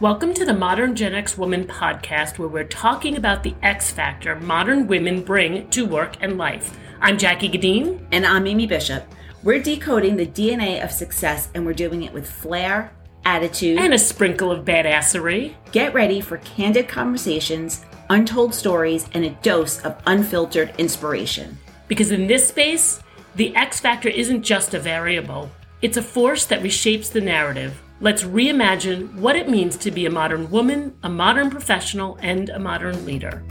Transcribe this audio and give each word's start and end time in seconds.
Welcome 0.00 0.32
to 0.32 0.46
the 0.46 0.54
Modern 0.54 0.94
Gen 0.94 1.14
X 1.14 1.36
Woman 1.36 1.64
podcast, 1.64 2.38
where 2.38 2.48
we're 2.48 2.64
talking 2.64 3.18
about 3.18 3.42
the 3.42 3.54
X 3.62 3.90
factor 3.90 4.34
modern 4.34 4.86
women 4.86 5.20
bring 5.20 5.68
to 5.68 5.84
work 5.84 6.16
and 6.22 6.38
life. 6.38 6.74
I'm 7.02 7.18
Jackie 7.18 7.50
Gadeen. 7.50 8.02
And 8.10 8.24
I'm 8.24 8.44
Mimi 8.44 8.66
Bishop. 8.66 9.04
We're 9.42 9.62
decoding 9.62 10.16
the 10.16 10.24
DNA 10.24 10.82
of 10.82 10.90
success, 10.90 11.50
and 11.54 11.66
we're 11.66 11.74
doing 11.74 12.04
it 12.04 12.14
with 12.14 12.30
flair, 12.30 12.94
attitude, 13.26 13.78
and 13.78 13.92
a 13.92 13.98
sprinkle 13.98 14.50
of 14.50 14.64
badassery. 14.64 15.54
Get 15.70 15.92
ready 15.92 16.22
for 16.22 16.38
candid 16.38 16.88
conversations, 16.88 17.84
untold 18.08 18.54
stories, 18.54 19.06
and 19.12 19.26
a 19.26 19.36
dose 19.42 19.84
of 19.84 20.00
unfiltered 20.06 20.72
inspiration. 20.78 21.58
Because 21.88 22.10
in 22.10 22.26
this 22.26 22.48
space, 22.48 23.02
the 23.34 23.54
X 23.54 23.80
factor 23.80 24.08
isn't 24.08 24.44
just 24.44 24.72
a 24.72 24.80
variable, 24.80 25.50
it's 25.82 25.98
a 25.98 26.02
force 26.02 26.46
that 26.46 26.62
reshapes 26.62 27.12
the 27.12 27.20
narrative 27.20 27.82
Let's 28.02 28.22
reimagine 28.22 29.14
what 29.16 29.36
it 29.36 29.50
means 29.50 29.76
to 29.76 29.90
be 29.90 30.06
a 30.06 30.10
modern 30.10 30.50
woman, 30.50 30.96
a 31.02 31.10
modern 31.10 31.50
professional, 31.50 32.16
and 32.22 32.48
a 32.48 32.58
modern 32.58 33.04
leader. 33.04 33.44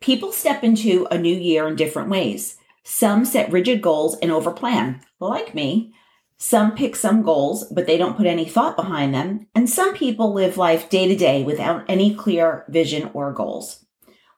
People 0.00 0.32
step 0.32 0.64
into 0.64 1.06
a 1.12 1.18
new 1.18 1.34
year 1.34 1.68
in 1.68 1.76
different 1.76 2.08
ways. 2.08 2.56
Some 2.82 3.24
set 3.24 3.52
rigid 3.52 3.80
goals 3.80 4.16
and 4.18 4.32
overplan, 4.32 5.02
like 5.20 5.54
me. 5.54 5.94
Some 6.36 6.74
pick 6.74 6.96
some 6.96 7.22
goals, 7.22 7.62
but 7.70 7.86
they 7.86 7.96
don't 7.96 8.16
put 8.16 8.26
any 8.26 8.44
thought 8.44 8.74
behind 8.74 9.14
them. 9.14 9.46
And 9.54 9.70
some 9.70 9.94
people 9.94 10.34
live 10.34 10.56
life 10.56 10.90
day 10.90 11.06
to 11.06 11.14
day 11.14 11.44
without 11.44 11.84
any 11.88 12.12
clear 12.12 12.64
vision 12.68 13.10
or 13.14 13.32
goals. 13.32 13.86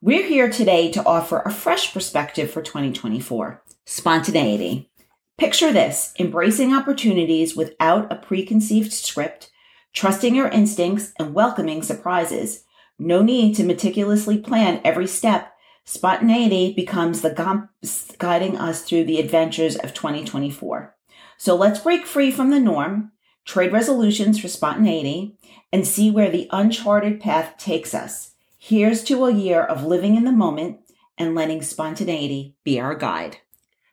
We're 0.02 0.28
here 0.28 0.50
today 0.50 0.90
to 0.90 1.04
offer 1.06 1.40
a 1.40 1.50
fresh 1.50 1.95
perspective 1.95 2.50
for 2.50 2.60
2024 2.60 3.62
spontaneity. 3.86 4.90
Picture 5.38 5.70
this 5.70 6.14
embracing 6.18 6.74
opportunities 6.74 7.54
without 7.54 8.10
a 8.10 8.16
preconceived 8.16 8.90
script, 8.90 9.50
trusting 9.92 10.34
your 10.34 10.48
instincts, 10.48 11.12
and 11.18 11.34
welcoming 11.34 11.82
surprises. 11.82 12.65
No 12.98 13.23
need 13.23 13.54
to 13.57 13.62
meticulously 13.62 14.38
plan 14.38 14.80
every 14.82 15.07
step. 15.07 15.52
Spontaneity 15.84 16.73
becomes 16.73 17.20
the 17.20 17.34
compass 17.34 18.12
guiding 18.18 18.57
us 18.57 18.82
through 18.82 19.04
the 19.04 19.20
adventures 19.20 19.76
of 19.76 19.92
2024. 19.92 20.96
So 21.37 21.54
let's 21.54 21.80
break 21.80 22.07
free 22.07 22.30
from 22.30 22.48
the 22.48 22.59
norm, 22.59 23.12
trade 23.45 23.73
resolutions 23.73 24.40
for 24.40 24.48
spontaneity, 24.48 25.37
and 25.70 25.87
see 25.87 26.10
where 26.10 26.30
the 26.30 26.48
uncharted 26.51 27.20
path 27.20 27.59
takes 27.59 27.95
us. 27.95 28.32
Here's 28.57 29.04
to 29.04 29.26
a 29.26 29.34
year 29.34 29.62
of 29.62 29.84
living 29.84 30.16
in 30.16 30.24
the 30.24 30.32
moment 30.32 30.79
and 31.18 31.34
letting 31.34 31.60
spontaneity 31.60 32.57
be 32.64 32.80
our 32.80 32.95
guide. 32.95 33.37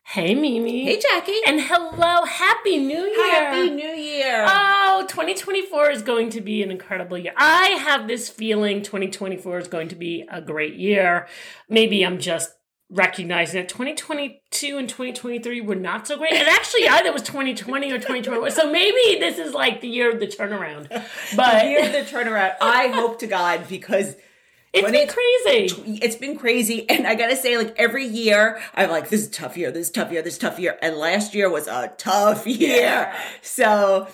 Hey, 0.05 0.35
Mimi. 0.35 0.85
Hey, 0.85 0.99
Jackie. 0.99 1.39
And 1.47 1.59
hello. 1.61 2.25
Happy 2.25 2.77
New 2.77 3.03
Year. 3.03 3.31
Happy 3.31 3.69
New 3.71 3.87
Year. 3.87 4.45
Oh, 4.47 5.05
2024 5.09 5.89
is 5.89 6.01
going 6.03 6.29
to 6.31 6.41
be 6.41 6.61
an 6.61 6.69
incredible 6.69 7.17
year. 7.17 7.33
I 7.35 7.69
have 7.69 8.07
this 8.07 8.29
feeling 8.29 8.83
2024 8.83 9.57
is 9.57 9.67
going 9.67 9.87
to 9.87 9.95
be 9.95 10.27
a 10.29 10.39
great 10.39 10.75
year. 10.75 11.27
Maybe 11.67 12.05
I'm 12.05 12.19
just 12.19 12.51
recognizing 12.91 13.61
that 13.61 13.69
2022 13.69 14.77
and 14.77 14.87
2023 14.87 15.61
were 15.61 15.73
not 15.73 16.05
so 16.05 16.17
great. 16.17 16.33
And 16.33 16.47
actually, 16.47 16.87
either 16.87 17.11
was 17.11 17.23
2020 17.23 17.91
or 17.91 17.97
2021. 17.97 18.51
So 18.51 18.71
maybe 18.71 19.19
this 19.19 19.39
is 19.39 19.53
like 19.53 19.81
the 19.81 19.87
year 19.87 20.11
of 20.11 20.19
the 20.19 20.27
turnaround. 20.27 20.89
But 21.35 21.63
the 21.63 21.69
year 21.69 21.85
of 21.85 21.91
the 21.91 22.05
turnaround. 22.15 22.55
I 22.61 22.89
hope 22.89 23.17
to 23.19 23.27
God 23.27 23.67
because 23.67 24.15
it's 24.73 24.91
been 24.91 25.07
crazy. 25.07 25.99
It's 26.01 26.15
been 26.15 26.37
crazy. 26.37 26.89
And 26.89 27.05
I 27.05 27.15
gotta 27.15 27.35
say, 27.35 27.57
like 27.57 27.75
every 27.77 28.05
year, 28.05 28.59
I'm 28.73 28.89
like, 28.89 29.09
this 29.09 29.21
is 29.21 29.29
tough 29.29 29.55
year, 29.55 29.71
this 29.71 29.87
is 29.87 29.91
tough 29.91 30.11
year, 30.11 30.21
this 30.21 30.33
is 30.33 30.39
tough 30.39 30.59
year. 30.59 30.77
And 30.81 30.97
last 30.97 31.35
year 31.35 31.49
was 31.49 31.67
a 31.67 31.93
tough 31.97 32.47
year. 32.47 32.81
Yeah. 32.81 33.19
So 33.41 34.07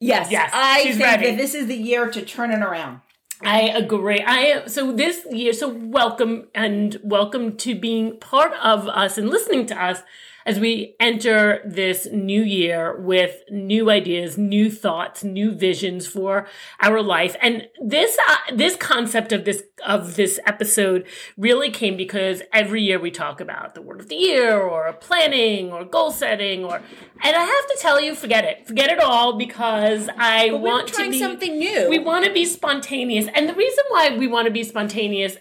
yes, 0.00 0.30
yes 0.30 0.50
I 0.52 0.82
think 0.84 1.00
ready. 1.00 1.26
that 1.30 1.36
this 1.38 1.54
is 1.54 1.66
the 1.66 1.76
year 1.76 2.10
to 2.10 2.22
turn 2.22 2.50
it 2.50 2.60
around. 2.60 3.00
I 3.40 3.60
agree. 3.68 4.20
I 4.20 4.38
am 4.38 4.68
so 4.68 4.92
this 4.92 5.24
year, 5.30 5.52
so 5.52 5.68
welcome 5.68 6.48
and 6.54 6.98
welcome 7.04 7.56
to 7.58 7.74
being 7.78 8.18
part 8.18 8.52
of 8.54 8.88
us 8.88 9.16
and 9.16 9.30
listening 9.30 9.66
to 9.66 9.80
us 9.80 10.02
as 10.48 10.58
we 10.58 10.96
enter 10.98 11.60
this 11.66 12.08
new 12.10 12.42
year 12.42 12.98
with 12.98 13.42
new 13.50 13.90
ideas, 13.90 14.38
new 14.38 14.70
thoughts, 14.70 15.22
new 15.22 15.52
visions 15.52 16.06
for 16.06 16.46
our 16.80 17.02
life. 17.02 17.36
And 17.42 17.68
this, 17.84 18.16
uh, 18.26 18.36
this 18.54 18.74
concept 18.74 19.30
of 19.34 19.44
this, 19.44 19.62
of 19.84 20.16
this 20.16 20.40
episode 20.46 21.06
really 21.36 21.70
came 21.70 21.98
because 21.98 22.40
every 22.50 22.82
year 22.82 22.98
we 22.98 23.10
talk 23.10 23.42
about 23.42 23.74
the 23.74 23.82
word 23.82 24.00
of 24.00 24.08
the 24.08 24.14
year 24.14 24.58
or 24.58 24.90
planning 24.94 25.70
or 25.70 25.84
goal 25.84 26.10
setting 26.12 26.64
or, 26.64 26.76
and 27.22 27.36
I 27.36 27.44
have 27.44 27.66
to 27.66 27.76
tell 27.78 28.00
you, 28.00 28.14
forget 28.14 28.46
it. 28.46 28.66
Forget 28.66 28.88
it 28.88 29.00
all 29.00 29.36
because 29.36 30.08
I 30.16 30.52
want 30.52 30.88
to 30.94 31.10
be 31.10 31.18
something 31.18 31.58
new. 31.58 31.90
We 31.90 31.98
want 31.98 32.24
to 32.24 32.32
be 32.32 32.46
spontaneous. 32.46 33.26
And 33.34 33.50
the 33.50 33.54
reason 33.54 33.84
why 33.90 34.16
we 34.16 34.26
want 34.26 34.46
to 34.46 34.50
be 34.50 34.64
spontaneous 34.64 35.36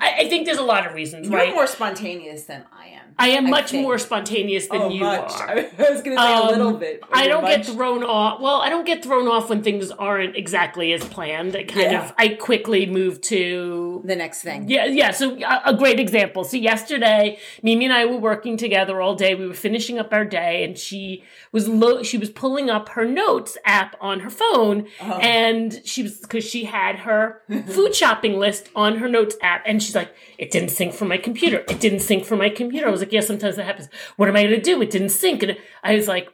I, 0.00 0.20
I, 0.20 0.28
think 0.28 0.46
there's 0.46 0.58
a 0.58 0.62
lot 0.62 0.86
of 0.86 0.94
reasons, 0.94 1.28
You're 1.28 1.38
right? 1.38 1.52
more 1.52 1.66
spontaneous 1.66 2.44
than 2.44 2.64
I 2.72 2.86
am. 2.86 3.01
I 3.18 3.28
am 3.28 3.50
much 3.50 3.72
more 3.72 3.98
spontaneous 3.98 4.66
than 4.68 4.82
oh, 4.82 4.88
you 4.88 5.00
much. 5.00 5.32
are. 5.32 5.50
I 5.78 5.90
was 5.90 6.02
going 6.02 6.16
to 6.16 6.22
say 6.22 6.34
um, 6.34 6.48
a 6.48 6.50
little 6.50 6.72
bit. 6.74 7.02
I 7.12 7.28
don't 7.28 7.42
much. 7.42 7.66
get 7.66 7.66
thrown 7.66 8.02
off. 8.02 8.40
Well, 8.40 8.60
I 8.60 8.68
don't 8.68 8.86
get 8.86 9.02
thrown 9.02 9.28
off 9.28 9.50
when 9.50 9.62
things 9.62 9.90
aren't 9.90 10.36
exactly 10.36 10.92
as 10.92 11.04
planned. 11.04 11.54
I 11.56 11.64
kind 11.64 11.92
yeah. 11.92 12.04
of 12.06 12.14
I 12.18 12.28
quickly 12.28 12.86
move 12.86 13.20
to 13.22 14.02
the 14.04 14.16
next 14.16 14.42
thing. 14.42 14.68
Yeah, 14.68 14.86
yeah. 14.86 15.10
So 15.10 15.38
a 15.64 15.74
great 15.74 16.00
example. 16.00 16.44
So 16.44 16.56
yesterday, 16.56 17.38
Mimi 17.62 17.84
and 17.84 17.94
I 17.94 18.06
were 18.06 18.18
working 18.18 18.56
together 18.56 19.00
all 19.00 19.14
day. 19.14 19.34
We 19.34 19.46
were 19.46 19.54
finishing 19.54 19.98
up 19.98 20.12
our 20.12 20.24
day, 20.24 20.64
and 20.64 20.78
she 20.78 21.24
was 21.52 21.68
lo- 21.68 22.02
she 22.02 22.18
was 22.18 22.30
pulling 22.30 22.70
up 22.70 22.90
her 22.90 23.04
notes 23.04 23.56
app 23.64 23.96
on 24.00 24.20
her 24.20 24.30
phone, 24.30 24.86
oh. 25.00 25.18
and 25.18 25.80
she 25.84 26.02
was 26.02 26.18
because 26.18 26.44
she 26.44 26.64
had 26.64 27.00
her 27.00 27.42
food 27.66 27.94
shopping 27.94 28.38
list 28.38 28.68
on 28.74 28.96
her 28.96 29.08
notes 29.08 29.36
app, 29.42 29.62
and 29.66 29.82
she's 29.82 29.94
like, 29.94 30.14
"It 30.38 30.50
didn't 30.50 30.70
sync 30.70 30.94
from 30.94 31.08
my 31.08 31.18
computer. 31.18 31.64
It 31.68 31.80
didn't 31.80 32.00
sync 32.00 32.24
from 32.24 32.38
my 32.38 32.48
computer." 32.48 32.88
I 32.88 32.90
was 32.90 33.01
like, 33.02 33.12
"Yeah, 33.12 33.20
sometimes 33.20 33.56
that 33.56 33.64
happens. 33.66 33.88
What 34.16 34.28
am 34.28 34.36
I 34.36 34.44
going 34.44 34.54
to 34.54 34.60
do? 34.60 34.80
It 34.82 34.90
didn't 34.90 35.10
sync. 35.10 35.42
and 35.42 35.56
I 35.82 35.94
was 35.94 36.08
like, 36.08 36.28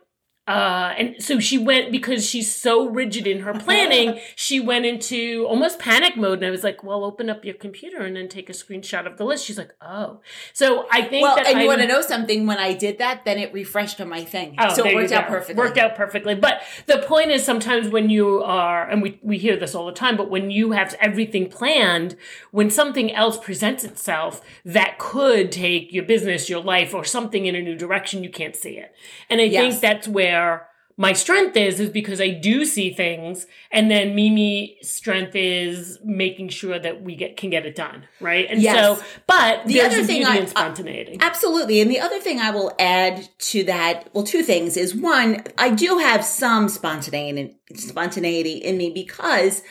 uh, 0.49 0.95
and 0.97 1.23
so 1.23 1.39
she 1.39 1.59
went 1.59 1.93
because 1.93 2.27
she's 2.27 2.53
so 2.53 2.89
rigid 2.89 3.27
in 3.27 3.41
her 3.41 3.53
planning. 3.53 4.19
she 4.35 4.59
went 4.59 4.87
into 4.87 5.45
almost 5.47 5.79
panic 5.79 6.17
mode, 6.17 6.39
and 6.39 6.47
I 6.47 6.51
was 6.51 6.65
like, 6.65 6.83
"Well, 6.83 7.05
open 7.05 7.29
up 7.29 7.45
your 7.45 7.53
computer 7.53 7.99
and 7.99 8.17
then 8.17 8.29
take 8.29 8.49
a 8.49 8.55
screenshot 8.55 9.07
of 9.07 9.19
the 9.19 9.27
list." 9.27 9.45
She's 9.45 9.59
like, 9.59 9.75
"Oh." 9.83 10.21
So 10.55 10.87
I 10.91 11.03
think 11.03 11.25
well, 11.25 11.39
and 11.39 11.61
you 11.61 11.67
want 11.67 11.83
to 11.83 11.87
know 11.87 12.01
something? 12.01 12.47
When 12.47 12.57
I 12.57 12.73
did 12.73 12.97
that, 12.97 13.27
then 13.27 13.39
it 13.39 13.53
refreshed 13.53 14.01
on 14.01 14.09
my 14.09 14.25
thing, 14.25 14.55
oh, 14.59 14.75
so 14.75 14.87
it 14.87 14.95
worked 14.95 15.13
out 15.13 15.29
perfectly. 15.29 15.63
Worked 15.63 15.77
out 15.77 15.95
perfectly. 15.95 16.35
But 16.35 16.63
the 16.87 17.05
point 17.07 17.31
is, 17.31 17.45
sometimes 17.45 17.91
when 17.91 18.09
you 18.09 18.43
are, 18.43 18.89
and 18.89 19.03
we 19.03 19.21
we 19.23 19.37
hear 19.37 19.55
this 19.55 19.75
all 19.75 19.85
the 19.85 19.93
time, 19.93 20.17
but 20.17 20.31
when 20.31 20.51
you 20.51 20.73
have 20.73 20.95
everything 20.99 21.51
planned, 21.51 22.17
when 22.53 22.71
something 22.71 23.13
else 23.13 23.37
presents 23.37 23.85
itself 23.85 24.41
that 24.65 24.99
could 24.99 25.53
take 25.53 25.93
your 25.93 26.05
business, 26.05 26.49
your 26.49 26.63
life, 26.63 26.95
or 26.95 27.05
something 27.05 27.45
in 27.45 27.55
a 27.55 27.61
new 27.61 27.77
direction, 27.77 28.25
you 28.25 28.31
can't 28.31 28.57
see 28.57 28.79
it. 28.79 28.95
And 29.29 29.43
I 29.43 29.45
yes. 29.45 29.61
think 29.61 29.83
that's 29.83 30.09
where 30.09 30.38
where 30.39 30.69
my 31.01 31.13
strength 31.13 31.57
is 31.57 31.79
is 31.79 31.91
because 31.91 32.21
I 32.21 32.31
do 32.31 32.65
see 32.65 32.93
things, 32.93 33.47
and 33.71 33.89
then 33.89 34.17
Mimi's 34.17 34.89
strength 34.89 35.37
is 35.37 36.01
making 36.05 36.49
sure 36.49 36.77
that 36.77 37.03
we 37.03 37.15
get 37.15 37.37
can 37.37 37.51
get 37.51 37.65
it 37.65 37.77
done, 37.77 38.05
right? 38.21 38.47
And 38.51 38.61
yes. 38.61 38.99
so, 38.99 39.05
but 39.29 39.65
the 39.67 39.81
other 39.81 40.03
thing 40.03 40.25
I, 40.25 40.45
spontaneity, 40.47 41.19
absolutely. 41.21 41.81
And 41.81 41.89
the 41.89 42.01
other 42.01 42.19
thing 42.19 42.41
I 42.41 42.51
will 42.51 42.75
add 42.81 43.29
to 43.39 43.63
that, 43.65 44.09
well, 44.13 44.25
two 44.25 44.43
things 44.43 44.77
is 44.77 44.93
one, 44.93 45.45
I 45.57 45.71
do 45.71 45.99
have 45.99 46.25
some 46.25 46.69
spontaneity 46.69 47.57
spontaneity 47.75 48.55
in 48.55 48.77
me 48.77 48.91
because. 48.91 49.63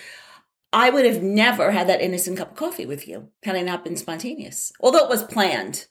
I 0.74 0.90
would 0.90 1.06
have 1.06 1.24
never 1.24 1.72
had 1.72 1.88
that 1.88 2.02
innocent 2.02 2.38
cup 2.38 2.52
of 2.52 2.58
coffee 2.58 2.86
with 2.86 3.08
you 3.08 3.30
had 3.44 3.56
I 3.56 3.62
not 3.62 3.86
been 3.86 3.96
spontaneous, 3.96 4.74
although 4.82 5.06
it 5.06 5.10
was 5.10 5.24
planned 5.24 5.88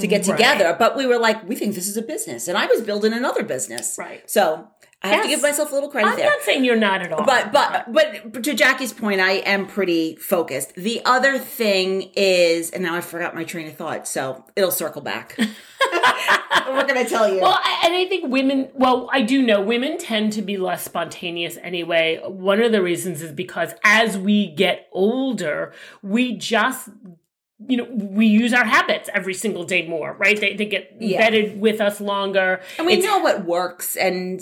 to 0.00 0.06
get 0.06 0.26
right. 0.26 0.36
together, 0.36 0.76
but 0.78 0.96
we 0.96 1.06
were 1.06 1.18
like, 1.18 1.46
we 1.48 1.54
think 1.54 1.74
this 1.74 1.86
is 1.86 1.96
a 1.96 2.02
business. 2.02 2.48
And 2.48 2.58
I 2.58 2.66
was 2.66 2.82
building 2.82 3.12
another 3.12 3.44
business. 3.44 3.96
Right. 3.96 4.28
So 4.28 4.68
I 5.02 5.08
have 5.08 5.16
yes. 5.18 5.24
to 5.24 5.30
give 5.30 5.42
myself 5.42 5.70
a 5.70 5.74
little 5.74 5.90
credit 5.90 6.08
I'm 6.08 6.16
there. 6.16 6.30
not 6.30 6.40
saying 6.42 6.64
you're 6.64 6.76
not 6.76 7.02
at 7.02 7.12
all. 7.12 7.24
But, 7.24 7.52
but, 7.52 7.92
but 7.92 8.42
to 8.42 8.54
Jackie's 8.54 8.92
point, 8.92 9.20
I 9.20 9.32
am 9.32 9.66
pretty 9.66 10.16
focused. 10.16 10.74
The 10.74 11.02
other 11.04 11.38
thing 11.38 12.10
is, 12.16 12.70
and 12.70 12.82
now 12.82 12.96
I 12.96 13.02
forgot 13.02 13.34
my 13.34 13.44
train 13.44 13.68
of 13.68 13.76
thought, 13.76 14.08
so 14.08 14.44
it'll 14.56 14.70
circle 14.70 15.02
back. 15.02 15.36
We're 15.38 16.86
going 16.86 17.04
to 17.04 17.08
tell 17.08 17.32
you. 17.32 17.42
Well, 17.42 17.60
and 17.84 17.94
I 17.94 18.06
think 18.08 18.32
women, 18.32 18.70
well, 18.74 19.08
I 19.12 19.22
do 19.22 19.42
know 19.42 19.60
women 19.60 19.98
tend 19.98 20.32
to 20.32 20.42
be 20.42 20.56
less 20.56 20.82
spontaneous 20.82 21.58
anyway. 21.62 22.20
One 22.24 22.62
of 22.62 22.72
the 22.72 22.82
reasons 22.82 23.22
is 23.22 23.30
because 23.30 23.74
as 23.84 24.16
we 24.16 24.48
get 24.48 24.88
older, 24.90 25.72
we 26.02 26.36
just 26.36 26.88
you 27.58 27.76
know, 27.76 27.84
we 27.84 28.26
use 28.26 28.52
our 28.52 28.64
habits 28.64 29.08
every 29.12 29.34
single 29.34 29.64
day 29.64 29.86
more, 29.86 30.14
right? 30.18 30.40
They, 30.40 30.54
they 30.54 30.66
get 30.66 30.96
yeah. 30.98 31.16
embedded 31.16 31.60
with 31.60 31.80
us 31.80 32.00
longer. 32.00 32.60
And 32.78 32.86
we 32.86 32.94
it's, 32.94 33.04
know 33.04 33.18
what 33.18 33.44
works. 33.44 33.96
And 33.96 34.40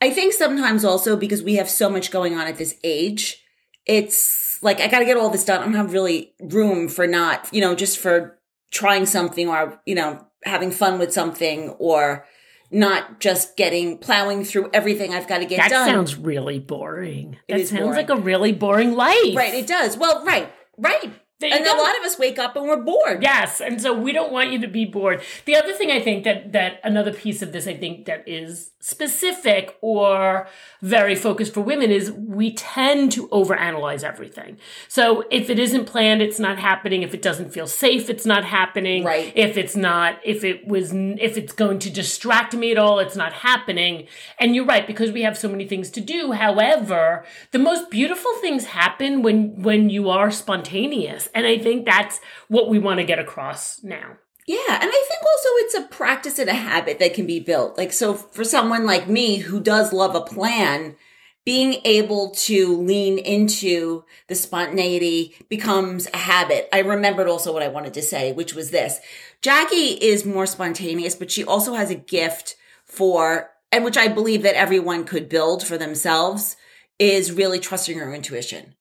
I 0.00 0.10
think 0.10 0.32
sometimes 0.32 0.84
also 0.84 1.16
because 1.16 1.42
we 1.42 1.56
have 1.56 1.68
so 1.68 1.90
much 1.90 2.10
going 2.10 2.34
on 2.34 2.46
at 2.46 2.56
this 2.56 2.76
age, 2.82 3.44
it's 3.86 4.62
like, 4.62 4.80
I 4.80 4.88
got 4.88 5.00
to 5.00 5.04
get 5.04 5.16
all 5.16 5.30
this 5.30 5.44
done. 5.44 5.60
I 5.60 5.64
don't 5.64 5.74
have 5.74 5.92
really 5.92 6.34
room 6.40 6.88
for 6.88 7.06
not, 7.06 7.48
you 7.52 7.60
know, 7.60 7.74
just 7.74 7.98
for 7.98 8.38
trying 8.70 9.06
something 9.06 9.48
or, 9.48 9.80
you 9.86 9.94
know, 9.94 10.26
having 10.44 10.70
fun 10.70 10.98
with 10.98 11.12
something 11.12 11.70
or, 11.78 12.26
not 12.70 13.18
just 13.18 13.56
getting 13.56 13.96
plowing 13.96 14.44
through 14.44 14.68
everything 14.74 15.14
I've 15.14 15.26
got 15.26 15.38
to 15.38 15.46
get 15.46 15.56
that 15.56 15.70
done. 15.70 15.88
sounds 15.88 16.16
really 16.16 16.58
boring. 16.58 17.38
It 17.48 17.56
that 17.56 17.68
sounds 17.68 17.80
boring. 17.80 17.96
like 17.96 18.10
a 18.10 18.16
really 18.16 18.52
boring 18.52 18.94
life. 18.94 19.34
right, 19.34 19.54
it 19.54 19.66
does. 19.66 19.96
Well, 19.96 20.24
right, 20.24 20.52
right. 20.76 21.12
And 21.40 21.64
a 21.64 21.76
lot 21.76 21.96
of 21.98 22.04
us 22.04 22.18
wake 22.18 22.38
up 22.38 22.56
and 22.56 22.66
we're 22.66 22.82
bored. 22.82 23.22
Yes, 23.22 23.60
and 23.60 23.80
so 23.80 23.92
we 23.92 24.12
don't 24.12 24.32
want 24.32 24.50
you 24.50 24.60
to 24.60 24.66
be 24.66 24.84
bored. 24.84 25.22
The 25.44 25.54
other 25.54 25.72
thing 25.72 25.90
I 25.90 26.00
think 26.00 26.24
that 26.24 26.52
that 26.52 26.80
another 26.82 27.12
piece 27.12 27.42
of 27.42 27.52
this 27.52 27.68
I 27.68 27.74
think 27.74 28.06
that 28.06 28.26
is 28.26 28.72
specific 28.80 29.76
or 29.80 30.48
very 30.80 31.14
focused 31.14 31.52
for 31.52 31.60
women 31.60 31.90
is 31.90 32.10
we 32.12 32.52
tend 32.54 33.12
to 33.12 33.28
overanalyze 33.28 34.02
everything. 34.02 34.56
So 34.88 35.24
if 35.30 35.50
it 35.50 35.58
isn't 35.58 35.84
planned, 35.86 36.22
it's 36.22 36.38
not 36.38 36.58
happening. 36.58 37.02
If 37.02 37.12
it 37.12 37.20
doesn't 37.20 37.52
feel 37.52 37.66
safe, 37.66 38.08
it's 38.08 38.24
not 38.24 38.44
happening. 38.44 39.04
Right. 39.04 39.32
If 39.34 39.56
it's 39.56 39.76
not, 39.76 40.20
if 40.24 40.44
it 40.44 40.66
was, 40.66 40.92
if 40.92 41.36
it's 41.36 41.52
going 41.52 41.80
to 41.80 41.90
distract 41.90 42.54
me 42.54 42.72
at 42.72 42.78
all, 42.78 42.98
it's 42.98 43.16
not 43.16 43.32
happening. 43.32 44.06
And 44.38 44.54
you're 44.54 44.64
right 44.64 44.86
because 44.86 45.12
we 45.12 45.22
have 45.22 45.36
so 45.36 45.48
many 45.48 45.66
things 45.66 45.90
to 45.90 46.00
do. 46.00 46.32
However, 46.32 47.24
the 47.50 47.58
most 47.58 47.90
beautiful 47.90 48.32
things 48.40 48.66
happen 48.66 49.22
when 49.22 49.62
when 49.62 49.90
you 49.90 50.08
are 50.08 50.30
spontaneous, 50.30 51.27
and 51.34 51.46
I 51.46 51.58
think 51.58 51.84
that's 51.84 52.20
what 52.48 52.68
we 52.68 52.78
want 52.78 52.98
to 52.98 53.04
get 53.04 53.18
across 53.18 53.82
now. 53.82 54.16
Yeah, 54.46 54.80
and 54.80 54.90
I 54.90 55.04
think 55.08 55.22
also 55.22 55.48
it's 55.56 55.74
a 55.74 55.94
practice 55.94 56.38
and 56.38 56.48
a 56.48 56.54
habit 56.54 56.98
that 57.00 57.12
can 57.12 57.26
be 57.26 57.38
built. 57.38 57.76
Like, 57.76 57.92
so 57.92 58.14
for 58.14 58.44
someone 58.44 58.86
like 58.86 59.06
me 59.06 59.36
who 59.36 59.60
does 59.60 59.92
love 59.92 60.14
a 60.14 60.22
plan, 60.22 60.96
being 61.44 61.80
able 61.84 62.30
to 62.30 62.76
lean 62.76 63.18
into 63.18 64.04
the 64.26 64.34
spontaneity 64.34 65.34
becomes 65.48 66.06
a 66.12 66.18
habit. 66.18 66.68
I 66.72 66.80
remembered 66.80 67.28
also 67.28 67.52
what 67.52 67.62
I 67.62 67.68
wanted 67.68 67.94
to 67.94 68.02
say, 68.02 68.32
which 68.32 68.54
was 68.54 68.70
this. 68.70 69.00
Jackie 69.42 69.98
is 70.00 70.24
more 70.24 70.46
spontaneous, 70.46 71.14
but 71.14 71.30
she 71.30 71.44
also 71.44 71.74
has 71.74 71.90
a 71.90 71.94
gift 71.94 72.56
for, 72.84 73.50
and 73.70 73.84
which 73.84 73.96
I 73.96 74.08
believe 74.08 74.42
that 74.42 74.56
everyone 74.56 75.04
could 75.04 75.28
build 75.28 75.62
for 75.62 75.78
themselves, 75.78 76.56
is 76.98 77.32
really 77.32 77.60
trusting 77.60 77.98
her 77.98 78.14
intuition. 78.14 78.74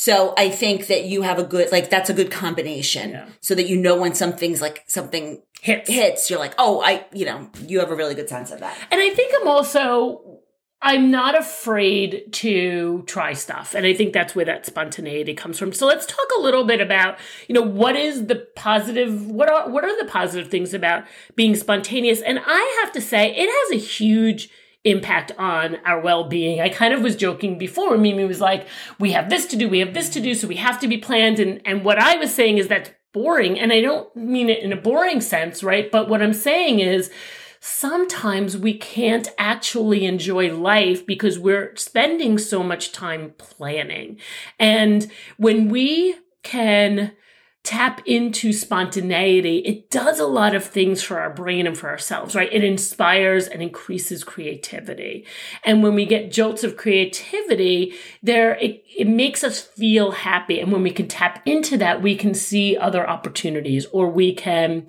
So 0.00 0.32
I 0.38 0.48
think 0.48 0.86
that 0.86 1.04
you 1.04 1.20
have 1.20 1.38
a 1.38 1.44
good, 1.44 1.70
like, 1.70 1.90
that's 1.90 2.08
a 2.08 2.14
good 2.14 2.30
combination 2.30 3.10
Yeah. 3.10 3.28
so 3.42 3.54
that 3.54 3.68
you 3.68 3.76
know 3.76 4.00
when 4.00 4.14
something's 4.14 4.62
like 4.62 4.82
something 4.86 5.42
Hits. 5.60 5.90
hits, 5.90 6.30
you're 6.30 6.38
like, 6.38 6.54
oh, 6.56 6.80
I, 6.80 7.04
you 7.12 7.26
know, 7.26 7.50
you 7.66 7.80
have 7.80 7.90
a 7.90 7.94
really 7.94 8.14
good 8.14 8.30
sense 8.30 8.50
of 8.50 8.60
that. 8.60 8.78
And 8.90 8.98
I 8.98 9.10
think 9.10 9.34
I'm 9.38 9.46
also 9.46 10.40
I'm 10.80 11.10
not 11.10 11.38
afraid 11.38 12.32
to 12.32 13.04
try 13.06 13.34
stuff. 13.34 13.74
And 13.74 13.84
I 13.84 13.92
think 13.92 14.14
that's 14.14 14.34
where 14.34 14.46
that 14.46 14.64
spontaneity 14.64 15.34
comes 15.34 15.58
from. 15.58 15.74
So 15.74 15.86
let's 15.86 16.06
talk 16.06 16.26
a 16.38 16.40
little 16.40 16.64
bit 16.64 16.80
about, 16.80 17.18
you 17.46 17.54
know, 17.54 17.60
what 17.60 17.94
is 17.94 18.26
the 18.26 18.46
positive 18.56 19.26
what 19.26 19.50
are 19.50 19.68
what 19.68 19.84
are 19.84 20.02
the 20.02 20.10
positive 20.10 20.50
things 20.50 20.72
about 20.72 21.04
being 21.36 21.54
spontaneous? 21.54 22.22
And 22.22 22.40
I 22.46 22.80
have 22.82 22.92
to 22.92 23.02
say 23.02 23.34
it 23.36 23.50
has 23.50 23.78
a 23.78 23.84
huge 23.84 24.48
impact 24.84 25.32
on 25.38 25.76
our 25.84 26.00
well-being. 26.00 26.60
I 26.60 26.68
kind 26.68 26.94
of 26.94 27.02
was 27.02 27.16
joking 27.16 27.58
before. 27.58 27.98
Mimi 27.98 28.24
was 28.24 28.40
like, 28.40 28.66
we 28.98 29.12
have 29.12 29.28
this 29.28 29.46
to 29.46 29.56
do, 29.56 29.68
we 29.68 29.80
have 29.80 29.94
this 29.94 30.08
to 30.10 30.20
do, 30.20 30.34
so 30.34 30.48
we 30.48 30.56
have 30.56 30.80
to 30.80 30.88
be 30.88 30.96
planned. 30.96 31.38
And 31.38 31.60
and 31.66 31.84
what 31.84 31.98
I 31.98 32.16
was 32.16 32.34
saying 32.34 32.58
is 32.58 32.68
that's 32.68 32.90
boring. 33.12 33.58
And 33.58 33.72
I 33.72 33.80
don't 33.80 34.14
mean 34.14 34.48
it 34.48 34.62
in 34.62 34.72
a 34.72 34.76
boring 34.76 35.20
sense, 35.20 35.62
right? 35.62 35.90
But 35.90 36.08
what 36.08 36.22
I'm 36.22 36.32
saying 36.32 36.80
is 36.80 37.10
sometimes 37.60 38.56
we 38.56 38.76
can't 38.76 39.28
actually 39.36 40.06
enjoy 40.06 40.54
life 40.54 41.04
because 41.04 41.38
we're 41.38 41.74
spending 41.76 42.38
so 42.38 42.62
much 42.62 42.92
time 42.92 43.34
planning. 43.36 44.18
And 44.58 45.10
when 45.36 45.68
we 45.68 46.16
can 46.42 47.12
tap 47.62 48.00
into 48.06 48.52
spontaneity, 48.52 49.58
it 49.58 49.90
does 49.90 50.18
a 50.18 50.26
lot 50.26 50.54
of 50.54 50.64
things 50.64 51.02
for 51.02 51.18
our 51.18 51.32
brain 51.32 51.66
and 51.66 51.76
for 51.76 51.90
ourselves, 51.90 52.34
right? 52.34 52.52
It 52.52 52.64
inspires 52.64 53.46
and 53.46 53.62
increases 53.62 54.24
creativity. 54.24 55.26
And 55.64 55.82
when 55.82 55.94
we 55.94 56.06
get 56.06 56.32
jolts 56.32 56.64
of 56.64 56.78
creativity, 56.78 57.94
there 58.22 58.54
it, 58.54 58.82
it 58.96 59.06
makes 59.06 59.44
us 59.44 59.60
feel 59.60 60.12
happy. 60.12 60.58
And 60.58 60.72
when 60.72 60.82
we 60.82 60.90
can 60.90 61.06
tap 61.06 61.42
into 61.44 61.76
that, 61.76 62.00
we 62.00 62.16
can 62.16 62.32
see 62.32 62.78
other 62.78 63.08
opportunities 63.08 63.84
or 63.92 64.08
we 64.08 64.34
can 64.34 64.86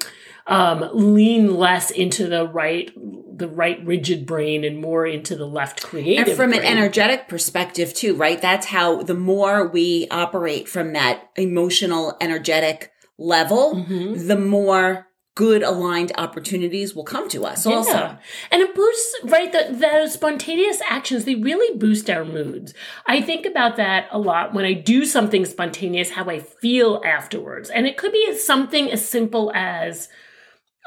um, 0.47 0.89
lean 0.93 1.55
less 1.55 1.91
into 1.91 2.27
the 2.27 2.47
right 2.47 2.91
the 3.33 3.47
right 3.47 3.83
rigid 3.85 4.25
brain 4.27 4.63
and 4.63 4.79
more 4.79 5.05
into 5.05 5.35
the 5.35 5.47
left 5.47 5.81
creative 5.81 6.27
And 6.27 6.37
from 6.37 6.53
an 6.53 6.59
energetic 6.63 7.27
perspective 7.27 7.91
too, 7.93 8.13
right? 8.15 8.39
That's 8.39 8.67
how 8.67 9.01
the 9.01 9.15
more 9.15 9.67
we 9.67 10.07
operate 10.11 10.69
from 10.69 10.93
that 10.93 11.29
emotional, 11.35 12.15
energetic 12.21 12.91
level, 13.17 13.73
Mhm. 13.75 14.27
the 14.27 14.37
more 14.37 15.07
good 15.33 15.63
aligned 15.63 16.11
opportunities 16.17 16.93
will 16.93 17.05
come 17.05 17.29
to 17.29 17.45
us 17.45 17.65
also. 17.65 18.17
And 18.51 18.61
it 18.61 18.75
boosts, 18.75 19.15
right? 19.23 19.51
The, 19.51 19.73
the 19.75 20.07
spontaneous 20.09 20.81
actions, 20.87 21.23
they 21.23 21.35
really 21.35 21.75
boost 21.77 22.09
our 22.09 22.25
moods. 22.25 22.73
I 23.07 23.21
think 23.21 23.45
about 23.45 23.77
that 23.77 24.07
a 24.11 24.19
lot 24.19 24.53
when 24.53 24.65
I 24.65 24.73
do 24.73 25.05
something 25.05 25.45
spontaneous, 25.45 26.11
how 26.11 26.25
I 26.29 26.39
feel 26.39 27.01
afterwards. 27.05 27.69
And 27.69 27.87
it 27.87 27.95
could 27.97 28.11
be 28.11 28.35
something 28.35 28.91
as 28.91 29.03
simple 29.07 29.51
as 29.55 30.09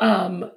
um, 0.00 0.50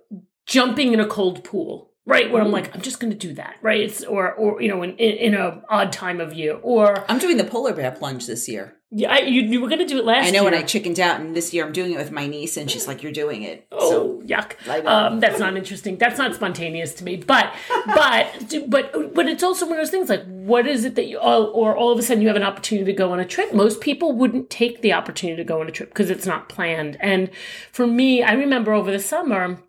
jumping 0.46 0.94
in 0.94 1.00
a 1.00 1.08
cold 1.08 1.44
pool, 1.44 1.87
right? 2.08 2.32
Where 2.32 2.42
I'm 2.42 2.52
like, 2.52 2.74
I'm 2.74 2.82
just 2.82 3.00
going 3.00 3.12
to 3.12 3.18
do 3.18 3.34
that, 3.34 3.58
right? 3.62 3.82
It's, 3.82 4.04
or, 4.04 4.34
or, 4.34 4.62
you 4.62 4.70
know, 4.70 4.82
in, 4.82 4.92
in, 4.98 5.18
in 5.18 5.34
a 5.36 5.62
odd 5.70 5.92
time 5.92 6.20
of 6.20 6.34
year. 6.34 6.58
Or, 6.62 7.06
I'm 7.10 7.20
doing 7.20 7.38
the 7.38 7.44
polar 7.44 7.74
bear 7.74 7.92
plunge 7.92 8.26
this 8.26 8.48
year. 8.48 8.76
yeah, 8.90 9.12
I, 9.12 9.20
you, 9.20 9.42
you 9.42 9.60
were 9.62 9.68
going 9.68 9.80
to 9.80 9.86
do 9.86 10.00
it 10.00 10.06
last 10.06 10.24
year. 10.24 10.28
I 10.28 10.32
know 10.32 10.44
year. 10.44 10.52
when 10.52 10.60
I 10.60 10.64
chickened 10.64 11.00
out, 11.00 11.20
and 11.20 11.36
this 11.36 11.54
year 11.54 11.66
I'm 11.66 11.74
doing 11.74 11.92
it 11.92 11.98
with 11.98 12.12
my 12.12 12.26
niece, 12.26 12.56
and 12.56 12.72
she's 12.72 12.88
like, 12.88 13.04
"You're 13.04 13.12
doing 13.12 13.44
it." 13.44 13.68
Oh, 13.72 13.90
So 13.90 14.22
yuck! 14.26 14.86
Um, 14.86 15.20
that's 15.20 15.40
not 15.40 15.58
interesting. 15.58 15.98
That's 15.98 16.18
not 16.18 16.34
spontaneous 16.34 16.94
to 16.96 17.04
me. 17.04 17.18
But, 17.18 17.54
but, 17.88 18.56
but, 18.68 19.14
but 19.14 19.28
it's 19.28 19.44
also 19.44 19.66
one 19.66 19.78
of 19.78 19.82
those 19.82 19.92
things. 19.92 20.08
Like, 20.10 20.24
what 20.26 20.66
is 20.66 20.86
it 20.86 20.96
that 20.96 21.08
you, 21.08 21.20
all, 21.20 21.48
or 21.48 21.76
all 21.76 21.92
of 21.92 22.00
a 22.00 22.02
sudden 22.02 22.22
you 22.22 22.30
have 22.30 22.38
an 22.38 22.44
opportunity 22.44 22.86
to 22.86 22.98
go 22.98 23.12
on 23.12 23.20
a 23.20 23.26
trip? 23.26 23.54
Most 23.54 23.82
people 23.82 24.14
wouldn't 24.14 24.50
take 24.50 24.82
the 24.82 24.94
opportunity 24.94 25.36
to 25.42 25.44
go 25.44 25.60
on 25.60 25.68
a 25.68 25.72
trip 25.72 25.90
because 25.90 26.10
it's 26.10 26.26
not 26.26 26.48
planned. 26.48 26.96
And 27.02 27.30
for 27.74 27.86
me, 27.86 28.24
I 28.24 28.32
remember 28.32 28.72
over 28.72 28.92
the 28.92 29.00
summer, 29.00 29.60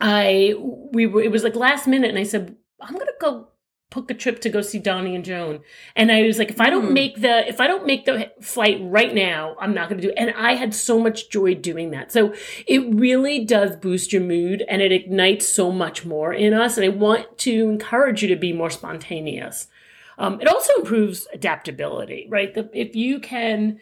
I 0.00 0.54
we 0.92 1.06
were 1.06 1.22
it 1.22 1.30
was 1.30 1.44
like 1.44 1.54
last 1.56 1.86
minute, 1.86 2.10
and 2.10 2.18
I 2.18 2.24
said 2.24 2.56
I'm 2.80 2.94
gonna 2.94 3.10
go 3.20 3.48
book 3.90 4.08
a 4.08 4.14
trip 4.14 4.40
to 4.40 4.48
go 4.48 4.60
see 4.60 4.78
Donnie 4.78 5.16
and 5.16 5.24
Joan. 5.24 5.60
And 5.96 6.12
I 6.12 6.22
was 6.22 6.38
like, 6.38 6.50
if 6.50 6.60
I 6.60 6.70
don't 6.70 6.88
Hmm. 6.88 6.94
make 6.94 7.20
the 7.20 7.48
if 7.48 7.60
I 7.60 7.66
don't 7.66 7.86
make 7.86 8.04
the 8.04 8.30
flight 8.40 8.78
right 8.80 9.12
now, 9.12 9.56
I'm 9.60 9.74
not 9.74 9.88
gonna 9.88 10.00
do 10.00 10.10
it. 10.10 10.14
And 10.16 10.32
I 10.36 10.54
had 10.54 10.74
so 10.74 11.00
much 11.00 11.28
joy 11.28 11.54
doing 11.56 11.90
that. 11.90 12.12
So 12.12 12.32
it 12.66 12.82
really 12.94 13.44
does 13.44 13.76
boost 13.76 14.12
your 14.12 14.22
mood 14.22 14.64
and 14.68 14.80
it 14.80 14.92
ignites 14.92 15.46
so 15.46 15.72
much 15.72 16.04
more 16.06 16.32
in 16.32 16.54
us. 16.54 16.76
And 16.76 16.84
I 16.84 16.88
want 16.88 17.36
to 17.38 17.68
encourage 17.68 18.22
you 18.22 18.28
to 18.28 18.36
be 18.36 18.52
more 18.52 18.70
spontaneous. 18.70 19.66
Um, 20.18 20.40
it 20.40 20.46
also 20.46 20.72
improves 20.74 21.26
adaptability, 21.32 22.26
right? 22.30 22.54
The, 22.54 22.70
if 22.72 22.94
you 22.94 23.18
can 23.20 23.80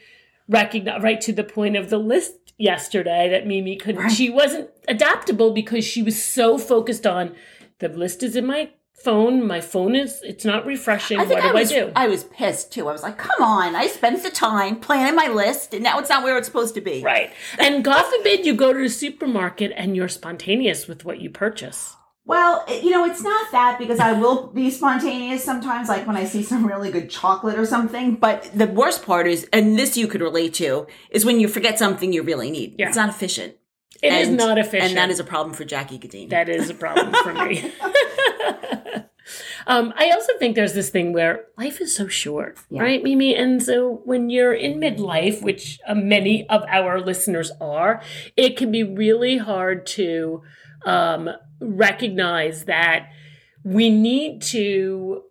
recognize 0.48 1.02
right 1.02 1.20
to 1.20 1.32
the 1.32 1.44
point 1.44 1.76
of 1.76 1.90
the 1.90 1.98
list 1.98 2.47
yesterday 2.58 3.28
that 3.30 3.46
Mimi 3.46 3.76
couldn't 3.76 4.02
Right. 4.02 4.12
she 4.12 4.28
wasn't 4.28 4.68
adaptable 4.88 5.52
because 5.52 5.84
she 5.84 6.02
was 6.02 6.22
so 6.22 6.58
focused 6.58 7.06
on 7.06 7.34
the 7.78 7.88
list 7.88 8.22
is 8.22 8.36
in 8.36 8.44
my 8.46 8.70
phone, 8.92 9.46
my 9.46 9.60
phone 9.60 9.94
is 9.94 10.20
it's 10.24 10.44
not 10.44 10.66
refreshing. 10.66 11.18
What 11.18 11.30
I 11.32 11.48
do 11.48 11.54
was, 11.54 11.72
I 11.72 11.74
do? 11.76 11.92
I 11.94 12.08
was 12.08 12.24
pissed 12.24 12.72
too. 12.72 12.88
I 12.88 12.92
was 12.92 13.02
like, 13.04 13.16
"Come 13.16 13.42
on! 13.42 13.76
I 13.76 13.86
spent 13.86 14.22
the 14.24 14.30
time 14.30 14.80
planning 14.80 15.14
my 15.14 15.28
list, 15.28 15.72
and 15.72 15.84
now 15.84 16.00
it's 16.00 16.08
not 16.10 16.24
where 16.24 16.36
it's 16.36 16.48
supposed 16.48 16.74
to 16.74 16.80
be." 16.80 17.02
right. 17.02 17.30
And 17.60 17.84
God 17.84 18.02
forbid 18.02 18.44
you 18.44 18.54
go 18.54 18.72
to 18.72 18.78
the 18.80 18.88
supermarket 18.88 19.72
and 19.76 19.94
you're 19.94 20.08
spontaneous 20.08 20.88
with 20.88 21.04
what 21.04 21.20
you 21.20 21.30
purchase. 21.30 21.94
Well, 22.28 22.62
it- 22.68 22.84
you 22.84 22.90
know, 22.90 23.04
it's 23.06 23.22
not 23.22 23.50
that 23.52 23.78
because 23.78 23.98
I 23.98 24.12
will 24.12 24.48
be 24.48 24.70
spontaneous 24.70 25.42
sometimes, 25.42 25.88
like 25.88 26.06
when 26.06 26.16
I 26.16 26.24
see 26.26 26.42
some 26.42 26.64
really 26.66 26.90
good 26.90 27.08
chocolate 27.10 27.58
or 27.58 27.64
something. 27.66 28.16
But 28.16 28.50
the 28.54 28.66
worst 28.66 29.04
part 29.04 29.26
is, 29.26 29.48
and 29.52 29.78
this 29.78 29.96
you 29.96 30.06
could 30.06 30.20
relate 30.20 30.52
to, 30.54 30.86
is 31.10 31.24
when 31.24 31.40
you 31.40 31.48
forget 31.48 31.78
something 31.78 32.12
you 32.12 32.22
really 32.22 32.50
need. 32.50 32.74
Yeah. 32.78 32.88
It's 32.88 32.96
not 32.96 33.08
efficient. 33.08 33.54
It 34.02 34.12
is 34.12 34.28
And- 34.28 34.36
not 34.36 34.58
efficient. 34.58 34.90
And 34.90 34.96
that 34.98 35.10
is 35.10 35.18
a 35.18 35.24
problem 35.24 35.54
for 35.56 35.64
Jackie 35.64 35.98
Gadeen. 35.98 36.28
That 36.28 36.48
is 36.50 36.68
a 36.70 36.74
problem 36.74 37.12
for 37.24 37.32
me. 37.32 37.72
um, 39.66 39.92
I 39.96 40.10
also 40.10 40.32
think 40.38 40.54
there's 40.54 40.74
this 40.74 40.90
thing 40.90 41.12
where 41.12 41.46
life 41.56 41.80
is 41.80 41.94
so 41.96 42.08
short, 42.08 42.58
Yeah. 42.70 42.82
right, 42.82 43.02
Mimi? 43.02 43.34
And 43.34 43.62
so 43.62 44.00
when 44.04 44.30
you're 44.30 44.54
in 44.54 44.78
midlife, 44.80 45.42
which 45.42 45.78
uh, 45.86 45.94
many 45.94 46.48
of 46.48 46.62
our 46.68 47.00
listeners 47.00 47.50
are, 47.60 48.00
it 48.36 48.56
can 48.56 48.70
be 48.70 48.82
really 48.82 49.38
hard 49.38 49.86
to 49.98 50.42
um, 50.86 51.30
recognize 51.60 52.64
that 52.64 53.10
we 53.64 53.90
need 53.90 54.42
to 54.42 55.22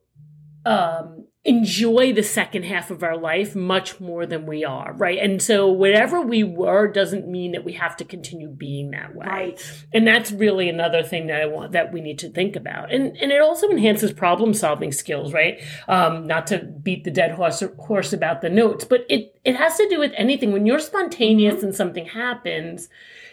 um, 0.65 1.25
enjoy 1.45 2.11
the 2.11 2.23
second 2.23 2.63
half 2.63 2.91
of 2.91 3.01
our 3.03 3.15
life 3.15 3.55
much 3.55 4.01
more 4.01 4.25
than 4.25 4.45
we 4.45 4.65
are, 4.65 4.91
right? 4.91 5.17
And 5.17 5.41
so 5.41 5.71
whatever 5.71 6.19
we 6.19 6.43
were 6.43 6.89
doesn't 6.91 7.25
mean 7.25 7.53
that 7.53 7.63
we 7.63 7.71
have 7.73 7.95
to 7.97 8.03
continue 8.03 8.49
being 8.49 8.91
that 8.91 9.15
way 9.15 9.25
Right. 9.25 9.83
and 9.93 10.05
that's 10.05 10.29
really 10.33 10.67
another 10.67 11.03
thing 11.03 11.27
that 11.27 11.41
I 11.41 11.45
want 11.45 11.71
that 11.71 11.93
we 11.93 12.01
need 12.01 12.19
to 12.19 12.29
think 12.29 12.57
about, 12.57 12.91
and 12.91 13.15
and 13.15 13.31
it 13.31 13.39
also 13.41 13.69
enhances 13.69 14.11
problem 14.11 14.53
solving 14.53 14.91
skills, 14.91 15.31
right? 15.31 15.61
Um, 15.87 16.27
not 16.27 16.47
to 16.47 16.65
beat 16.65 17.05
the 17.05 17.11
dead 17.11 17.31
horse 17.31 17.63
horse 17.79 18.11
about 18.11 18.41
the 18.41 18.49
notes, 18.49 18.83
but 18.83 19.05
it 19.09 19.39
it 19.45 19.55
has 19.55 19.77
to 19.77 19.87
do 19.87 19.99
with 19.99 20.11
anything. 20.17 20.51
When 20.51 20.65
you're 20.65 20.79
spontaneous 20.79 21.63
and 21.63 21.73
something 21.73 22.07
happens, 22.07 22.89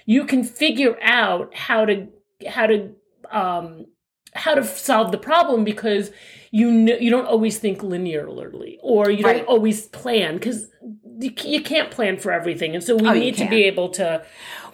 you 0.06 0.24
can 0.24 0.44
figure 0.44 0.96
out 1.02 1.52
how 1.56 1.84
to 1.84 2.06
how 2.48 2.66
to 2.66 2.90
um, 3.30 3.86
how 4.34 4.54
to 4.54 4.64
solve 4.64 5.12
the 5.12 5.18
problem 5.18 5.64
because 5.64 6.10
you 6.50 6.70
know 6.70 6.96
you 6.96 7.10
don't 7.10 7.26
always 7.26 7.58
think 7.58 7.80
linearly 7.80 8.76
or 8.82 9.10
you 9.10 9.22
don't 9.22 9.46
always 9.46 9.86
plan 9.88 10.34
because 10.34 10.66
you, 11.20 11.62
can't 11.62 11.90
plan 11.90 12.16
for 12.18 12.32
everything 12.32 12.74
and 12.74 12.82
so 12.82 12.96
we 12.96 13.08
Oh, 13.08 13.12
need 13.12 13.36
to 13.36 13.48
be 13.48 13.64
able 13.64 13.88
to 13.90 14.24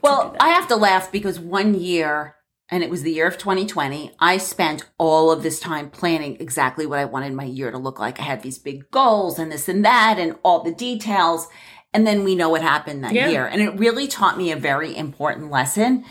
Well, 0.02 0.34
I 0.40 0.48
have 0.48 0.66
to 0.68 0.76
laugh 0.76 1.12
because 1.12 1.38
one 1.38 1.74
year, 1.74 2.36
and 2.70 2.82
it 2.82 2.88
was 2.90 3.02
the 3.02 3.12
year 3.12 3.26
of 3.26 3.36
2020, 3.36 4.12
I 4.18 4.38
spent 4.38 4.88
all 4.98 5.30
of 5.30 5.42
this 5.42 5.60
time 5.60 5.90
planning 5.90 6.36
exactly 6.40 6.86
what 6.86 6.98
I 6.98 7.04
wanted 7.04 7.34
my 7.34 7.44
year 7.44 7.70
to 7.70 7.78
look 7.78 7.98
like. 7.98 8.18
I 8.18 8.22
had 8.22 8.42
these 8.42 8.58
big 8.58 8.90
goals 8.90 9.38
and 9.38 9.52
this 9.52 9.68
and 9.68 9.84
that 9.84 10.18
and 10.18 10.36
all 10.42 10.62
the 10.62 10.72
details. 10.72 11.48
And 11.92 12.06
then 12.06 12.22
we 12.24 12.34
know 12.36 12.48
what 12.48 12.62
happened 12.62 13.02
that 13.04 13.12
Yeah. 13.14 13.28
year. 13.28 13.46
And 13.46 13.60
it 13.60 13.78
really 13.78 14.06
taught 14.06 14.38
me 14.38 14.52
a 14.52 14.56
very 14.56 14.96
important 14.96 15.50
lesson. 15.50 16.04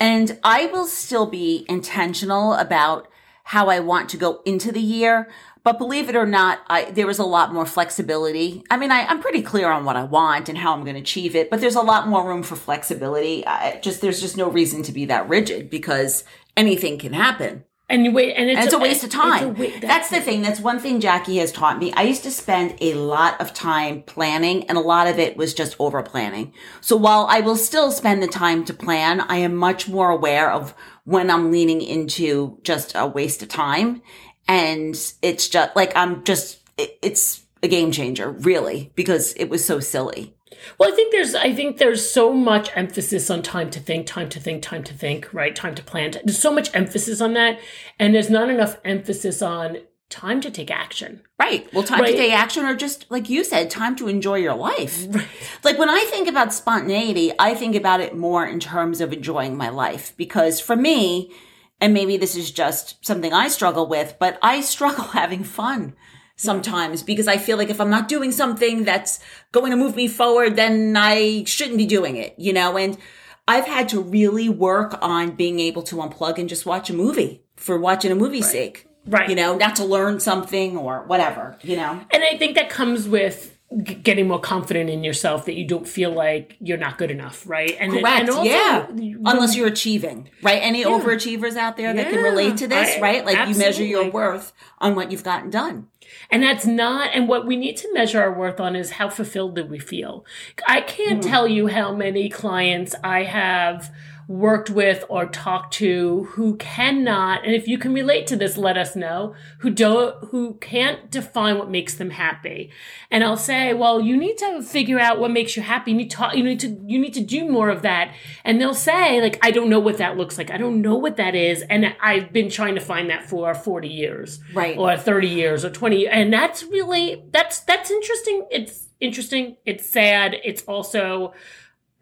And 0.00 0.38
I 0.42 0.66
will 0.66 0.86
still 0.86 1.26
be 1.26 1.64
intentional 1.68 2.54
about 2.54 3.08
how 3.44 3.68
I 3.68 3.80
want 3.80 4.08
to 4.10 4.16
go 4.16 4.40
into 4.44 4.72
the 4.72 4.80
year. 4.80 5.28
But 5.62 5.78
believe 5.78 6.10
it 6.10 6.16
or 6.16 6.26
not, 6.26 6.60
I, 6.66 6.90
there 6.90 7.08
is 7.08 7.18
a 7.18 7.24
lot 7.24 7.54
more 7.54 7.64
flexibility. 7.64 8.62
I 8.70 8.76
mean, 8.76 8.90
I, 8.90 9.06
I'm 9.06 9.20
pretty 9.20 9.40
clear 9.40 9.70
on 9.70 9.84
what 9.86 9.96
I 9.96 10.04
want 10.04 10.50
and 10.50 10.58
how 10.58 10.74
I'm 10.74 10.84
going 10.84 10.94
to 10.94 11.00
achieve 11.00 11.34
it, 11.34 11.48
but 11.48 11.60
there's 11.60 11.74
a 11.74 11.80
lot 11.80 12.06
more 12.06 12.26
room 12.26 12.42
for 12.42 12.54
flexibility. 12.54 13.46
I 13.46 13.80
just 13.80 14.02
there's 14.02 14.20
just 14.20 14.36
no 14.36 14.50
reason 14.50 14.82
to 14.82 14.92
be 14.92 15.06
that 15.06 15.28
rigid 15.28 15.70
because 15.70 16.24
anything 16.54 16.98
can 16.98 17.14
happen. 17.14 17.64
And 17.88 18.04
you 18.04 18.12
wait 18.12 18.34
and 18.34 18.48
it's, 18.48 18.56
And 18.58 18.64
it's 18.66 18.74
a 18.74 18.78
waste 18.78 19.04
of 19.04 19.10
time. 19.10 19.54
wa- 19.56 19.66
That's 19.80 20.08
the 20.10 20.20
thing. 20.20 20.42
That's 20.42 20.60
one 20.60 20.78
thing 20.78 21.00
Jackie 21.00 21.36
has 21.36 21.52
taught 21.52 21.78
me. 21.78 21.92
I 21.92 22.02
used 22.02 22.22
to 22.24 22.30
spend 22.30 22.76
a 22.80 22.94
lot 22.94 23.40
of 23.40 23.52
time 23.52 24.02
planning 24.02 24.64
and 24.68 24.78
a 24.78 24.80
lot 24.80 25.06
of 25.06 25.18
it 25.18 25.36
was 25.36 25.52
just 25.54 25.76
over 25.78 26.02
planning. 26.02 26.52
So 26.80 26.96
while 26.96 27.26
I 27.28 27.40
will 27.40 27.56
still 27.56 27.90
spend 27.92 28.22
the 28.22 28.26
time 28.26 28.64
to 28.66 28.74
plan, 28.74 29.20
I 29.20 29.36
am 29.38 29.54
much 29.54 29.88
more 29.88 30.10
aware 30.10 30.50
of 30.50 30.74
when 31.04 31.30
I'm 31.30 31.50
leaning 31.52 31.82
into 31.82 32.58
just 32.62 32.92
a 32.94 33.06
waste 33.06 33.42
of 33.42 33.48
time. 33.48 34.00
And 34.48 34.94
it's 35.22 35.48
just 35.48 35.76
like, 35.76 35.94
I'm 35.96 36.24
just, 36.24 36.60
it, 36.78 36.98
it's 37.02 37.44
a 37.62 37.68
game 37.68 37.92
changer, 37.92 38.30
really, 38.30 38.92
because 38.94 39.32
it 39.34 39.48
was 39.48 39.64
so 39.64 39.80
silly. 39.80 40.34
Well, 40.78 40.92
I 40.92 40.94
think 40.94 41.12
there's 41.12 41.34
I 41.34 41.52
think 41.54 41.78
there's 41.78 42.08
so 42.08 42.32
much 42.32 42.70
emphasis 42.76 43.30
on 43.30 43.42
time 43.42 43.70
to 43.70 43.80
think, 43.80 44.06
time 44.06 44.28
to 44.30 44.40
think, 44.40 44.62
time 44.62 44.84
to 44.84 44.94
think, 44.94 45.32
right? 45.32 45.54
Time 45.54 45.74
to 45.74 45.82
plan. 45.82 46.12
There's 46.24 46.38
so 46.38 46.52
much 46.52 46.74
emphasis 46.74 47.20
on 47.20 47.34
that, 47.34 47.58
and 47.98 48.14
there's 48.14 48.30
not 48.30 48.48
enough 48.50 48.78
emphasis 48.84 49.42
on 49.42 49.78
time 50.10 50.40
to 50.40 50.50
take 50.50 50.70
action. 50.70 51.22
Right. 51.40 51.66
Well, 51.72 51.82
time 51.82 52.00
Right. 52.02 52.12
to 52.12 52.16
take 52.16 52.32
action 52.32 52.64
or 52.64 52.76
just 52.76 53.06
like 53.10 53.28
you 53.28 53.42
said, 53.42 53.70
time 53.70 53.96
to 53.96 54.06
enjoy 54.08 54.36
your 54.36 54.54
life. 54.54 55.06
Right. 55.10 55.26
Like 55.64 55.78
when 55.78 55.88
I 55.90 56.04
think 56.10 56.28
about 56.28 56.52
spontaneity, 56.54 57.32
I 57.38 57.54
think 57.54 57.74
about 57.74 58.00
it 58.00 58.16
more 58.16 58.46
in 58.46 58.60
terms 58.60 59.00
of 59.00 59.12
enjoying 59.12 59.56
my 59.56 59.70
life 59.70 60.12
because 60.16 60.60
for 60.60 60.76
me, 60.76 61.32
and 61.80 61.92
maybe 61.92 62.16
this 62.16 62.36
is 62.36 62.50
just 62.52 63.04
something 63.04 63.32
I 63.32 63.48
struggle 63.48 63.86
with, 63.88 64.14
but 64.20 64.38
I 64.42 64.60
struggle 64.74 65.04
having 65.04 65.42
fun 65.42 65.94
sometimes 66.36 67.02
because 67.02 67.28
I 67.28 67.36
feel 67.38 67.56
like 67.56 67.70
if 67.70 67.80
I'm 67.80 67.90
not 67.90 68.08
doing 68.08 68.32
something 68.32 68.84
that's 68.84 69.20
going 69.52 69.70
to 69.70 69.76
move 69.76 69.96
me 69.96 70.08
forward, 70.08 70.56
then 70.56 70.96
I 70.96 71.44
shouldn't 71.44 71.78
be 71.78 71.86
doing 71.86 72.16
it, 72.16 72.34
you 72.38 72.52
know? 72.52 72.76
And 72.76 72.98
I've 73.46 73.66
had 73.66 73.88
to 73.90 74.00
really 74.00 74.48
work 74.48 74.96
on 75.02 75.32
being 75.32 75.60
able 75.60 75.82
to 75.84 75.96
unplug 75.96 76.38
and 76.38 76.48
just 76.48 76.66
watch 76.66 76.90
a 76.90 76.94
movie 76.94 77.42
for 77.56 77.78
watching 77.78 78.10
a 78.10 78.14
movie's 78.16 78.50
sake. 78.50 78.86
Right. 79.06 79.28
You 79.28 79.36
know, 79.36 79.56
not 79.56 79.76
to 79.76 79.84
learn 79.84 80.18
something 80.18 80.78
or 80.78 81.04
whatever, 81.06 81.58
you 81.62 81.76
know? 81.76 82.00
And 82.10 82.24
I 82.24 82.38
think 82.38 82.54
that 82.56 82.70
comes 82.70 83.06
with 83.06 83.50
getting 83.82 84.28
more 84.28 84.38
confident 84.38 84.88
in 84.88 85.02
yourself 85.02 85.46
that 85.46 85.54
you 85.54 85.66
don't 85.66 85.86
feel 85.88 86.10
like 86.12 86.56
you're 86.60 86.78
not 86.78 86.96
good 86.96 87.10
enough, 87.10 87.46
right? 87.46 87.76
And 87.78 87.92
Correct. 87.92 88.20
and 88.20 88.30
also, 88.30 88.42
yeah. 88.44 88.86
Unless 89.24 89.56
you're 89.56 89.66
achieving, 89.66 90.30
right? 90.42 90.60
Any 90.62 90.84
overachievers 90.84 91.56
out 91.56 91.76
there 91.76 91.92
that 91.92 92.08
can 92.10 92.22
relate 92.22 92.58
to 92.58 92.68
this, 92.68 92.96
I- 92.96 93.00
right? 93.00 93.24
Like 93.24 93.48
you 93.48 93.56
measure 93.56 93.84
your 93.84 94.10
worth 94.10 94.52
on 94.78 94.94
what 94.94 95.10
you've 95.10 95.24
gotten 95.24 95.50
done. 95.50 95.88
And 96.30 96.42
that's 96.42 96.66
not, 96.66 97.10
and 97.14 97.28
what 97.28 97.46
we 97.46 97.56
need 97.56 97.76
to 97.78 97.92
measure 97.92 98.20
our 98.20 98.32
worth 98.32 98.60
on 98.60 98.76
is 98.76 98.92
how 98.92 99.08
fulfilled 99.08 99.56
do 99.56 99.64
we 99.64 99.78
feel. 99.78 100.24
I 100.68 100.80
can't 100.80 101.22
Hmm. 101.24 101.30
tell 101.30 101.48
you 101.48 101.66
how 101.68 101.94
many 101.94 102.28
clients 102.28 102.94
I 103.04 103.22
have 103.24 103.90
worked 104.28 104.70
with 104.70 105.04
or 105.08 105.26
talked 105.26 105.74
to 105.74 106.24
who 106.32 106.56
cannot, 106.56 107.44
and 107.44 107.54
if 107.54 107.68
you 107.68 107.78
can 107.78 107.92
relate 107.92 108.26
to 108.28 108.36
this, 108.36 108.56
let 108.56 108.76
us 108.76 108.94
know, 108.96 109.34
who 109.58 109.70
don't, 109.70 110.14
who 110.30 110.54
can't 110.54 111.10
define 111.10 111.58
what 111.58 111.70
makes 111.70 111.94
them 111.94 112.10
happy. 112.10 112.70
And 113.10 113.22
I'll 113.24 113.36
say, 113.36 113.74
well, 113.74 114.00
you 114.00 114.16
need 114.16 114.38
to 114.38 114.62
figure 114.62 114.98
out 114.98 115.18
what 115.18 115.30
makes 115.30 115.56
you 115.56 115.62
happy. 115.62 115.90
You 115.92 115.96
need 115.96 116.10
to, 116.12 116.30
you 116.34 116.42
need 116.42 116.60
to, 116.60 116.68
you 116.86 116.98
need 116.98 117.14
to 117.14 117.20
do 117.20 117.48
more 117.48 117.68
of 117.68 117.82
that. 117.82 118.14
And 118.44 118.60
they'll 118.60 118.74
say, 118.74 119.20
like, 119.20 119.38
I 119.42 119.50
don't 119.50 119.68
know 119.70 119.80
what 119.80 119.98
that 119.98 120.16
looks 120.16 120.38
like. 120.38 120.50
I 120.50 120.56
don't 120.56 120.80
know 120.82 120.94
what 120.96 121.16
that 121.16 121.34
is. 121.34 121.62
And 121.62 121.94
I've 122.02 122.32
been 122.32 122.48
trying 122.50 122.74
to 122.76 122.80
find 122.80 123.10
that 123.10 123.28
for 123.28 123.54
40 123.54 123.88
years 123.88 124.40
Right. 124.52 124.76
or 124.78 124.96
30 124.96 125.28
years 125.28 125.64
or 125.64 125.70
20 125.70 126.06
and 126.08 126.32
that's 126.32 126.62
really 126.64 127.22
that's 127.30 127.60
that's 127.60 127.90
interesting 127.90 128.46
it's 128.50 128.88
interesting 129.00 129.56
it's 129.64 129.88
sad 129.88 130.36
it's 130.44 130.62
also 130.62 131.32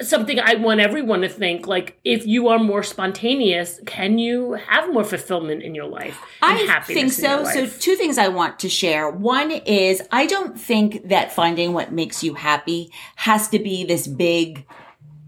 something 0.03 0.39
i 0.41 0.55
want 0.55 0.81
everyone 0.81 1.21
to 1.21 1.29
think 1.29 1.67
like 1.67 1.99
if 2.05 2.27
you 2.27 2.49
are 2.49 2.59
more 2.59 2.83
spontaneous 2.83 3.81
can 3.87 4.19
you 4.19 4.53
have 4.53 4.93
more 4.93 5.05
fulfillment 5.05 5.63
in 5.63 5.75
your 5.75 5.87
life 5.87 6.19
and 6.43 6.71
I 6.71 6.81
think 6.81 7.13
so. 7.13 7.45
So, 7.45 7.67
two 7.67 7.95
things 7.95 8.19
I 8.19 8.29
want 8.29 8.59
to 8.61 8.69
share. 8.69 9.11
One 9.11 9.51
is 9.51 10.03
I 10.11 10.27
don't 10.27 10.59
think 10.59 11.09
that 11.09 11.33
finding 11.33 11.73
what 11.73 11.93
makes 11.93 12.23
you 12.23 12.35
happy 12.35 12.91
has 13.17 13.49
to 13.49 13.59
be 13.59 13.85
this 13.85 14.07
big, 14.07 14.67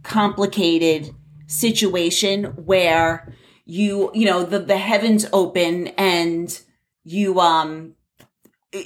complicated 0.02 1.14
situation 1.46 2.44
where 2.64 3.32
you, 3.64 4.10
you 4.14 4.26
know, 4.26 4.44
the, 4.44 4.58
the 4.58 4.76
heavens 4.76 5.26
open 5.32 5.88
and 5.88 6.60
you, 7.04 7.40
um, 7.40 7.94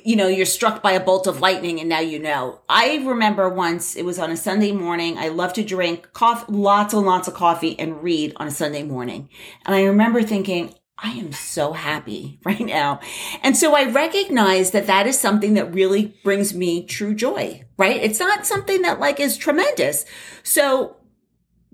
you 0.04 0.16
know, 0.16 0.28
you're 0.28 0.46
struck 0.46 0.82
by 0.82 0.92
a 0.92 1.00
bolt 1.00 1.26
of 1.26 1.40
lightning 1.40 1.80
and 1.80 1.88
now 1.88 2.00
you 2.00 2.18
know. 2.18 2.60
I 2.68 3.02
remember 3.04 3.48
once 3.48 3.96
it 3.96 4.04
was 4.04 4.18
on 4.18 4.30
a 4.30 4.36
Sunday 4.36 4.72
morning. 4.72 5.18
I 5.18 5.28
love 5.28 5.52
to 5.54 5.64
drink 5.64 6.12
coffee, 6.12 6.52
lots 6.52 6.94
and 6.94 7.06
lots 7.06 7.28
of 7.28 7.34
coffee 7.34 7.78
and 7.78 8.02
read 8.02 8.32
on 8.36 8.46
a 8.46 8.50
Sunday 8.50 8.82
morning. 8.82 9.28
And 9.64 9.74
I 9.74 9.84
remember 9.84 10.22
thinking, 10.22 10.74
I 10.98 11.12
am 11.12 11.32
so 11.32 11.72
happy 11.72 12.40
right 12.44 12.60
now. 12.60 13.00
And 13.42 13.56
so 13.56 13.74
I 13.74 13.90
recognize 13.90 14.72
that 14.72 14.86
that 14.86 15.06
is 15.06 15.18
something 15.18 15.54
that 15.54 15.72
really 15.72 16.18
brings 16.22 16.54
me 16.54 16.84
true 16.84 17.14
joy, 17.14 17.64
right? 17.76 18.02
It's 18.02 18.20
not 18.20 18.46
something 18.46 18.82
that 18.82 19.00
like 19.00 19.20
is 19.20 19.36
tremendous. 19.36 20.04
So 20.42 20.96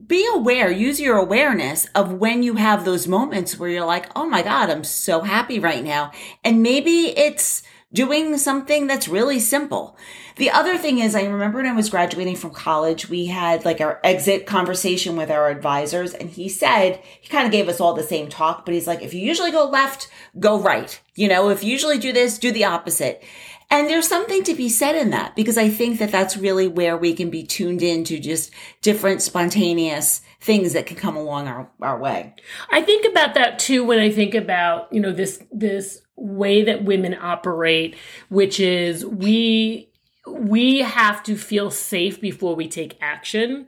be 0.06 0.26
aware, 0.33 0.71
use 0.71 1.00
your 1.00 1.16
awareness 1.16 1.87
of 1.94 2.12
when 2.12 2.42
you 2.42 2.54
have 2.56 2.85
those 2.85 3.09
moments 3.09 3.59
where 3.59 3.71
you're 3.71 3.87
like, 3.87 4.11
oh 4.14 4.26
my 4.26 4.42
God, 4.42 4.68
I'm 4.68 4.85
so 4.85 5.23
happy 5.23 5.59
right 5.59 5.83
now. 5.83 6.11
And 6.42 6.62
maybe 6.62 7.16
it's 7.16 7.62
doing 7.95 8.37
something 8.37 8.87
that's 8.87 9.09
really 9.09 9.41
simple. 9.41 9.97
The 10.37 10.51
other 10.51 10.77
thing 10.77 10.99
is, 10.99 11.15
I 11.15 11.23
remember 11.23 11.59
when 11.59 11.67
I 11.67 11.73
was 11.73 11.89
graduating 11.89 12.37
from 12.37 12.51
college, 12.51 13.09
we 13.09 13.27
had 13.27 13.65
like 13.65 13.81
our 13.81 14.01
exit 14.03 14.47
conversation 14.47 15.17
with 15.17 15.31
our 15.31 15.49
advisors, 15.49 16.13
and 16.13 16.29
he 16.29 16.49
said, 16.49 17.01
he 17.21 17.29
kind 17.29 17.47
of 17.47 17.53
gave 17.53 17.69
us 17.69 17.81
all 17.81 17.95
the 17.95 18.03
same 18.03 18.29
talk, 18.29 18.67
but 18.67 18.75
he's 18.75 18.89
like, 18.89 19.01
if 19.01 19.15
you 19.15 19.21
usually 19.21 19.53
go 19.53 19.69
left, 19.69 20.11
go 20.39 20.61
right. 20.61 21.01
You 21.15 21.29
know, 21.29 21.51
if 21.51 21.63
you 21.63 21.71
usually 21.71 21.99
do 21.99 22.13
this, 22.13 22.37
do 22.37 22.51
the 22.51 22.65
opposite. 22.65 23.23
And 23.71 23.89
there's 23.89 24.09
something 24.09 24.45
to 24.45 24.55
be 24.55 24.69
said 24.69 24.95
in 24.95 25.11
that 25.11 25.35
because 25.35 25.57
I 25.57 25.69
think 25.69 25.99
that 25.99 26.13
that's 26.13 26.37
really 26.37 26.69
where 26.69 26.97
we 26.97 27.15
can 27.15 27.31
be 27.31 27.45
tuned 27.45 27.83
into 27.83 28.19
just 28.19 28.51
different 28.83 29.23
spontaneous 29.23 30.21
things 30.41 30.75
that 30.75 30.87
can 30.87 30.97
come 30.97 31.17
along 31.17 31.49
our, 31.49 31.71
our 31.81 31.99
way. 31.99 32.35
I 32.71 32.83
think 32.83 33.07
about 33.07 33.35
that 33.35 33.59
too 33.59 33.85
when 33.85 33.99
I 33.99 34.11
think 34.11 34.35
about, 34.35 34.93
you 34.93 35.01
know, 35.01 35.13
this 35.13 35.43
this 35.51 36.03
way 36.16 36.62
that 36.62 36.85
women 36.85 37.14
operate, 37.21 37.97
which 38.28 38.61
is 38.61 39.04
we 39.04 39.90
we 40.26 40.78
have 40.78 41.23
to 41.25 41.37
feel 41.37 41.71
safe 41.71 42.21
before 42.21 42.54
we 42.54 42.66
take 42.66 42.97
action. 43.00 43.66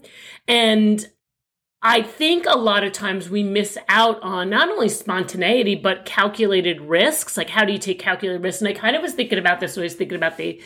And 0.48 1.06
I 1.82 2.02
think 2.02 2.46
a 2.46 2.56
lot 2.56 2.82
of 2.82 2.92
times 2.92 3.28
we 3.28 3.42
miss 3.42 3.76
out 3.88 4.20
on 4.22 4.50
not 4.50 4.70
only 4.70 4.88
spontaneity, 4.88 5.74
but 5.74 6.04
calculated 6.06 6.80
risks. 6.80 7.36
Like, 7.36 7.50
how 7.50 7.64
do 7.64 7.72
you 7.72 7.78
take 7.78 7.98
calculated 7.98 8.42
risks? 8.42 8.62
And 8.62 8.68
I 8.68 8.72
kind 8.72 8.96
of 8.96 9.02
was 9.02 9.12
thinking 9.12 9.38
about 9.38 9.60
this 9.60 9.76
when 9.76 9.82
I 9.82 9.84
was 9.84 9.94
thinking 9.94 10.16
about 10.16 10.36
the 10.36 10.60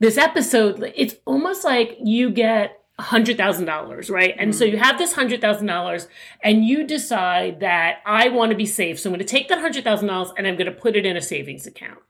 this 0.00 0.18
episode. 0.18 0.92
It's 0.96 1.14
almost 1.24 1.64
like 1.64 1.96
you 2.02 2.30
get 2.30 2.78
hundred 2.98 3.36
thousand 3.36 3.66
dollars, 3.66 4.10
right? 4.10 4.34
And 4.38 4.54
so 4.54 4.64
mm. 4.64 4.72
you 4.72 4.78
have 4.78 4.98
this 4.98 5.12
hundred 5.12 5.40
thousand 5.40 5.66
dollars, 5.66 6.08
and 6.42 6.64
you 6.64 6.84
decide 6.86 7.60
that 7.60 7.98
I 8.04 8.28
want 8.28 8.50
to 8.50 8.56
be 8.56 8.66
safe, 8.66 8.98
so 8.98 9.08
I'm 9.08 9.14
going 9.14 9.24
to 9.24 9.30
take 9.30 9.48
that 9.48 9.60
hundred 9.60 9.84
thousand 9.84 10.08
dollars 10.08 10.32
and 10.36 10.46
I'm 10.46 10.56
going 10.56 10.72
to 10.72 10.78
put 10.80 10.96
it 10.96 11.06
in 11.06 11.16
a 11.16 11.22
savings 11.22 11.66
account. 11.66 12.00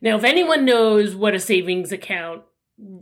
Now, 0.00 0.16
if 0.16 0.24
anyone 0.24 0.64
knows 0.64 1.14
what 1.16 1.34
a 1.34 1.40
savings 1.40 1.92
account 1.92 2.42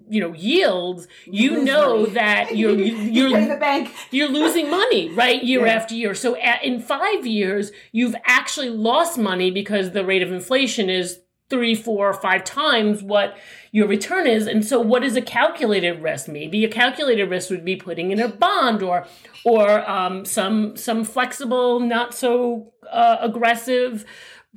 you 0.09 0.21
know 0.21 0.35
yields 0.35 1.09
you 1.25 1.65
know 1.65 2.01
money. 2.01 2.11
that 2.11 2.55
you're 2.57 2.79
you're 2.79 3.37
in 3.39 3.49
the 3.49 3.57
bank. 3.57 3.91
you're 4.11 4.29
losing 4.29 4.71
money 4.71 5.09
right 5.15 5.43
year 5.45 5.65
Yeah. 5.67 5.73
after 5.73 5.95
year 5.95 6.15
so 6.15 6.37
at, 6.37 6.63
in 6.63 6.79
five 6.79 7.27
years 7.27 7.73
you've 7.91 8.15
actually 8.27 8.69
lost 8.69 9.17
money 9.17 9.51
because 9.51 9.93
the 9.93 10.05
rate 10.05 10.23
of 10.23 10.31
inflation 10.31 10.91
is 10.91 11.21
three 11.51 11.75
four 11.75 12.09
or 12.09 12.15
five 12.15 12.45
times 12.45 13.03
what 13.03 13.37
your 13.73 13.87
return 13.87 14.27
is 14.27 14.47
and 14.47 14.65
so 14.65 14.81
what 14.81 15.05
is 15.05 15.17
a 15.17 15.23
calculated 15.23 16.03
risk 16.03 16.29
maybe 16.29 16.65
a 16.65 16.69
calculated 16.69 17.29
risk 17.29 17.51
would 17.51 17.65
be 17.65 17.77
putting 17.77 18.11
in 18.11 18.21
a 18.21 18.29
bond 18.29 18.83
or 18.83 19.07
or 19.45 19.89
um, 19.91 20.25
some 20.25 20.77
some 20.77 21.05
flexible 21.05 21.79
not 21.79 22.15
so 22.15 22.73
uh, 22.91 23.19
aggressive 23.21 24.05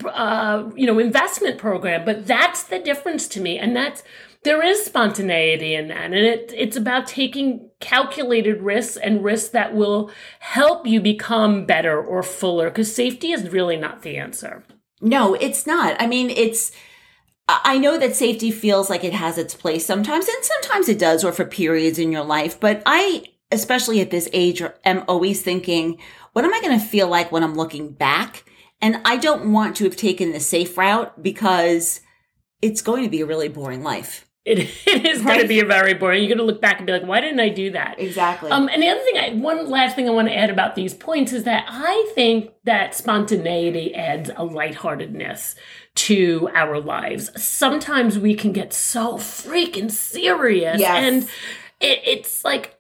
uh, 0.03 0.69
you 0.75 0.85
know, 0.85 0.99
investment 0.99 1.57
program. 1.57 2.05
But 2.05 2.27
that's 2.27 2.63
the 2.63 2.79
difference 2.79 3.27
to 3.29 3.41
me. 3.41 3.57
And 3.57 3.75
that's, 3.75 4.03
there 4.43 4.63
is 4.63 4.83
spontaneity 4.83 5.73
in 5.73 5.87
that. 5.87 6.05
And 6.05 6.15
it, 6.15 6.53
it's 6.55 6.77
about 6.77 7.07
taking 7.07 7.69
calculated 7.79 8.61
risks 8.61 8.97
and 8.97 9.23
risks 9.23 9.49
that 9.49 9.73
will 9.73 10.11
help 10.39 10.85
you 10.85 10.99
become 11.01 11.65
better 11.65 12.01
or 12.01 12.23
fuller 12.23 12.69
because 12.69 12.93
safety 12.93 13.31
is 13.31 13.49
really 13.49 13.77
not 13.77 14.01
the 14.01 14.17
answer. 14.17 14.63
No, 15.01 15.33
it's 15.33 15.67
not. 15.67 15.95
I 16.01 16.07
mean, 16.07 16.29
it's, 16.29 16.71
I 17.47 17.77
know 17.77 17.97
that 17.97 18.15
safety 18.15 18.49
feels 18.51 18.89
like 18.89 19.03
it 19.03 19.13
has 19.13 19.37
its 19.37 19.53
place 19.53 19.85
sometimes, 19.85 20.27
and 20.27 20.43
sometimes 20.43 20.89
it 20.89 20.97
does, 20.97 21.23
or 21.23 21.31
for 21.31 21.45
periods 21.45 21.99
in 21.99 22.11
your 22.11 22.23
life. 22.23 22.59
But 22.59 22.81
I, 22.85 23.23
especially 23.51 24.01
at 24.01 24.09
this 24.09 24.29
age, 24.33 24.63
am 24.83 25.03
always 25.07 25.41
thinking, 25.41 25.99
what 26.33 26.45
am 26.45 26.53
I 26.53 26.61
going 26.61 26.79
to 26.79 26.85
feel 26.85 27.07
like 27.07 27.31
when 27.31 27.43
I'm 27.43 27.55
looking 27.55 27.91
back? 27.91 28.45
And 28.81 29.01
I 29.05 29.17
don't 29.17 29.51
want 29.51 29.75
to 29.77 29.83
have 29.83 29.95
taken 29.95 30.31
the 30.31 30.39
safe 30.39 30.77
route 30.77 31.21
because 31.21 32.01
it's 32.61 32.81
going 32.81 33.03
to 33.03 33.09
be 33.09 33.21
a 33.21 33.25
really 33.25 33.49
boring 33.49 33.83
life. 33.83 34.24
It, 34.45 34.59
it 34.87 35.05
is 35.05 35.21
going 35.21 35.41
to 35.41 35.47
be 35.47 35.59
a 35.59 35.65
very 35.65 35.95
boring. 35.95 36.21
You're 36.21 36.29
going 36.29 36.37
to 36.37 36.45
look 36.45 36.61
back 36.61 36.77
and 36.77 36.85
be 36.85 36.93
like, 36.93 37.03
why 37.03 37.19
didn't 37.19 37.39
I 37.39 37.49
do 37.49 37.71
that? 37.71 37.99
Exactly. 37.99 38.51
Um, 38.51 38.69
and 38.69 38.81
the 38.81 38.87
other 38.87 39.01
thing, 39.01 39.17
I, 39.17 39.29
one 39.33 39.69
last 39.69 39.95
thing 39.95 40.07
I 40.07 40.11
want 40.11 40.27
to 40.27 40.35
add 40.35 40.49
about 40.49 40.75
these 40.75 40.93
points 40.93 41.33
is 41.33 41.43
that 41.43 41.65
I 41.67 42.11
think 42.13 42.51
that 42.63 42.95
spontaneity 42.95 43.93
adds 43.95 44.29
a 44.35 44.45
lightheartedness 44.45 45.55
to 45.95 46.49
our 46.53 46.79
lives. 46.79 47.31
Sometimes 47.41 48.19
we 48.19 48.35
can 48.35 48.51
get 48.51 48.73
so 48.73 49.17
freaking 49.17 49.89
serious. 49.89 50.79
Yes. 50.79 51.03
And 51.03 51.23
it, 51.79 52.01
it's 52.05 52.43
like, 52.45 52.74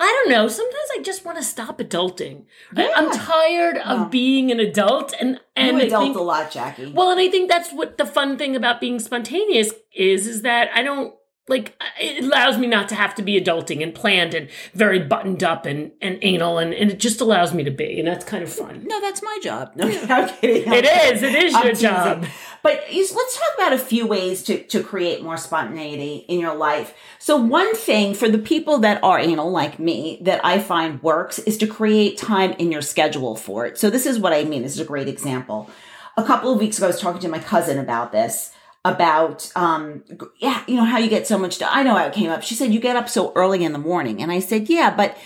I 0.00 0.06
don't 0.24 0.30
know. 0.30 0.48
Sometimes 0.48 0.88
I 0.98 1.02
just 1.02 1.24
want 1.26 1.36
to 1.38 1.44
stop 1.44 1.78
adulting. 1.78 2.44
I, 2.74 2.90
I'm 2.90 3.10
tired 3.10 3.76
of 3.76 4.10
being 4.10 4.50
an 4.50 4.58
adult, 4.58 5.12
and 5.20 5.38
and 5.54 5.76
you 5.76 5.82
I 5.82 5.86
adult 5.86 6.04
think, 6.04 6.16
a 6.16 6.22
lot, 6.22 6.50
Jackie. 6.50 6.90
well, 6.90 7.10
and 7.10 7.20
I 7.20 7.28
think 7.30 7.50
that's 7.50 7.70
what 7.72 7.98
the 7.98 8.06
fun 8.06 8.38
thing 8.38 8.56
about 8.56 8.80
being 8.80 8.98
spontaneous 8.98 9.72
is, 9.94 10.26
is 10.26 10.42
that 10.42 10.70
I 10.74 10.82
don't 10.82 11.14
like 11.48 11.74
it 11.98 12.22
allows 12.24 12.58
me 12.58 12.66
not 12.66 12.88
to 12.88 12.94
have 12.94 13.14
to 13.16 13.22
be 13.22 13.40
adulting 13.40 13.82
and 13.82 13.94
planned 13.94 14.34
and 14.34 14.48
very 14.72 15.00
buttoned 15.00 15.42
up 15.42 15.66
and, 15.66 15.90
and 16.00 16.18
anal 16.22 16.58
and, 16.58 16.72
and 16.72 16.90
it 16.92 17.00
just 17.00 17.20
allows 17.20 17.52
me 17.52 17.64
to 17.64 17.70
be 17.70 17.98
and 17.98 18.06
that's 18.06 18.24
kind 18.24 18.44
of 18.44 18.52
fun. 18.52 18.84
no, 18.86 19.00
that's 19.00 19.22
my 19.22 19.38
job. 19.42 19.72
No, 19.74 19.86
I'm 20.08 20.28
kidding. 20.28 20.72
It 20.72 20.84
is, 20.84 21.22
it 21.22 21.34
is 21.34 21.54
I'm 21.54 21.64
your 21.64 21.72
teasing. 21.72 21.90
job. 21.90 22.26
But 22.62 22.84
let's 22.90 23.38
talk 23.38 23.48
about 23.56 23.72
a 23.72 23.78
few 23.78 24.06
ways 24.06 24.42
to, 24.44 24.62
to 24.64 24.82
create 24.82 25.22
more 25.22 25.36
spontaneity 25.36 26.24
in 26.28 26.38
your 26.38 26.54
life. 26.54 26.94
So 27.18 27.36
one 27.36 27.74
thing 27.74 28.14
for 28.14 28.28
the 28.28 28.38
people 28.38 28.78
that 28.78 29.02
are 29.02 29.18
anal 29.18 29.50
like 29.50 29.78
me 29.78 30.18
that 30.22 30.44
I 30.44 30.60
find 30.60 31.02
works 31.02 31.38
is 31.40 31.56
to 31.58 31.66
create 31.66 32.18
time 32.18 32.52
in 32.58 32.70
your 32.70 32.82
schedule 32.82 33.34
for 33.34 33.66
it. 33.66 33.78
So 33.78 33.88
this 33.88 34.06
is 34.06 34.18
what 34.18 34.32
I 34.32 34.44
mean. 34.44 34.62
This 34.62 34.74
is 34.74 34.80
a 34.80 34.84
great 34.84 35.08
example. 35.08 35.70
A 36.16 36.24
couple 36.24 36.52
of 36.52 36.58
weeks 36.58 36.76
ago, 36.76 36.86
I 36.86 36.88
was 36.88 37.00
talking 37.00 37.22
to 37.22 37.28
my 37.28 37.38
cousin 37.38 37.78
about 37.78 38.12
this, 38.12 38.52
about, 38.84 39.50
um, 39.56 40.02
yeah, 40.38 40.62
you 40.66 40.76
know, 40.76 40.84
how 40.84 40.98
you 40.98 41.10
get 41.10 41.26
so 41.26 41.38
much. 41.38 41.60
I 41.62 41.82
know 41.82 41.94
how 41.94 42.06
it 42.06 42.14
came 42.14 42.30
up. 42.30 42.42
She 42.42 42.54
said, 42.54 42.72
you 42.72 42.80
get 42.80 42.96
up 42.96 43.08
so 43.08 43.32
early 43.34 43.62
in 43.64 43.72
the 43.72 43.78
morning. 43.78 44.22
And 44.22 44.32
I 44.32 44.40
said, 44.40 44.70
yeah, 44.70 44.94
but 44.94 45.18